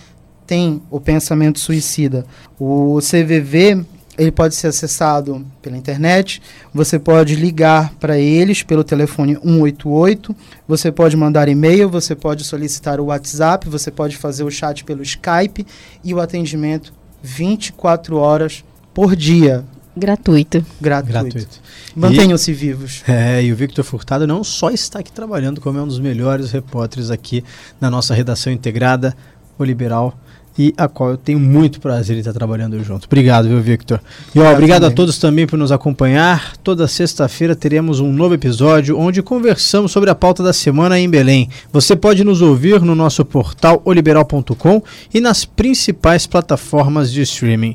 tem 0.46 0.82
o 0.90 1.00
pensamento 1.00 1.58
suicida. 1.58 2.26
O 2.58 2.98
CVV 2.98 3.84
ele 4.18 4.30
pode 4.30 4.54
ser 4.54 4.66
acessado 4.66 5.46
pela 5.62 5.78
internet, 5.78 6.42
você 6.74 6.98
pode 6.98 7.36
ligar 7.36 7.94
para 7.94 8.18
eles 8.18 8.62
pelo 8.62 8.84
telefone 8.84 9.38
188, 9.42 10.36
você 10.68 10.92
pode 10.92 11.16
mandar 11.16 11.48
e-mail, 11.48 11.88
você 11.88 12.14
pode 12.14 12.44
solicitar 12.44 13.00
o 13.00 13.06
WhatsApp, 13.06 13.66
você 13.68 13.90
pode 13.90 14.18
fazer 14.18 14.44
o 14.44 14.50
chat 14.50 14.84
pelo 14.84 15.02
Skype 15.02 15.66
e 16.04 16.12
o 16.12 16.20
atendimento 16.20 16.92
24 17.22 18.16
horas 18.16 18.62
por 18.94 19.14
dia. 19.16 19.64
Gratuito. 19.96 20.64
Gratuito. 20.80 21.12
Gratuito. 21.12 21.60
Mantenham-se 21.94 22.52
vivos. 22.52 23.02
É, 23.06 23.42
e 23.42 23.52
o 23.52 23.56
Victor 23.56 23.84
Furtado 23.84 24.26
não 24.26 24.44
só 24.44 24.70
está 24.70 25.00
aqui 25.00 25.12
trabalhando, 25.12 25.60
como 25.60 25.78
é 25.78 25.82
um 25.82 25.88
dos 25.88 25.98
melhores 25.98 26.50
repórteres 26.50 27.10
aqui 27.10 27.44
na 27.80 27.90
nossa 27.90 28.14
redação 28.14 28.52
integrada, 28.52 29.16
o 29.58 29.64
Liberal, 29.64 30.16
e 30.58 30.74
a 30.76 30.88
qual 30.88 31.10
eu 31.10 31.16
tenho 31.16 31.38
muito 31.38 31.80
prazer 31.80 32.16
em 32.16 32.20
estar 32.20 32.32
trabalhando 32.32 32.82
junto. 32.84 33.06
Obrigado, 33.06 33.48
viu, 33.48 33.60
Victor? 33.60 34.00
E 34.34 34.38
ó, 34.38 34.52
obrigado 34.52 34.84
a 34.84 34.90
todos 34.90 35.18
também 35.18 35.46
por 35.46 35.58
nos 35.58 35.72
acompanhar. 35.72 36.56
Toda 36.58 36.86
sexta-feira 36.86 37.56
teremos 37.56 38.00
um 38.00 38.12
novo 38.12 38.34
episódio 38.34 38.98
onde 38.98 39.22
conversamos 39.22 39.90
sobre 39.90 40.10
a 40.10 40.14
pauta 40.14 40.42
da 40.42 40.52
semana 40.52 40.98
em 40.98 41.08
Belém. 41.08 41.48
Você 41.72 41.96
pode 41.96 42.24
nos 42.24 42.42
ouvir 42.42 42.80
no 42.82 42.94
nosso 42.94 43.24
portal 43.24 43.80
oliberal.com 43.84 44.82
e 45.12 45.20
nas 45.20 45.44
principais 45.44 46.26
plataformas 46.26 47.10
de 47.10 47.22
streaming. 47.22 47.74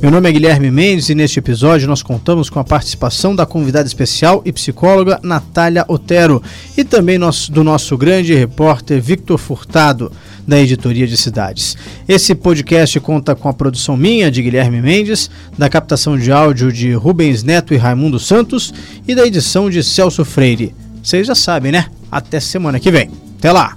Meu 0.00 0.10
nome 0.10 0.28
é 0.28 0.32
Guilherme 0.32 0.70
Mendes 0.70 1.08
e 1.08 1.14
neste 1.14 1.38
episódio 1.38 1.88
nós 1.88 2.02
contamos 2.02 2.50
com 2.50 2.60
a 2.60 2.64
participação 2.64 3.34
da 3.34 3.46
convidada 3.46 3.88
especial 3.88 4.42
e 4.44 4.52
psicóloga 4.52 5.18
Natália 5.22 5.86
Otero 5.88 6.42
e 6.76 6.84
também 6.84 7.18
do 7.50 7.64
nosso 7.64 7.96
grande 7.96 8.34
repórter 8.34 9.00
Victor 9.00 9.38
Furtado, 9.38 10.12
da 10.46 10.60
Editoria 10.60 11.06
de 11.06 11.16
Cidades. 11.16 11.76
Esse 12.06 12.34
podcast 12.34 13.00
conta 13.00 13.34
com 13.34 13.48
a 13.48 13.54
produção 13.54 13.96
minha, 13.96 14.30
de 14.30 14.42
Guilherme 14.42 14.82
Mendes, 14.82 15.30
da 15.56 15.68
captação 15.68 16.16
de 16.18 16.30
áudio 16.30 16.70
de 16.70 16.92
Rubens 16.92 17.42
Neto 17.42 17.72
e 17.72 17.78
Raimundo 17.78 18.18
Santos 18.18 18.72
e 19.08 19.14
da 19.14 19.26
edição 19.26 19.70
de 19.70 19.82
Celso 19.82 20.26
Freire. 20.26 20.74
Vocês 21.02 21.26
já 21.26 21.34
sabem, 21.34 21.72
né? 21.72 21.86
Até 22.12 22.38
semana 22.38 22.78
que 22.78 22.90
vem. 22.90 23.10
Até 23.38 23.50
lá! 23.50 23.74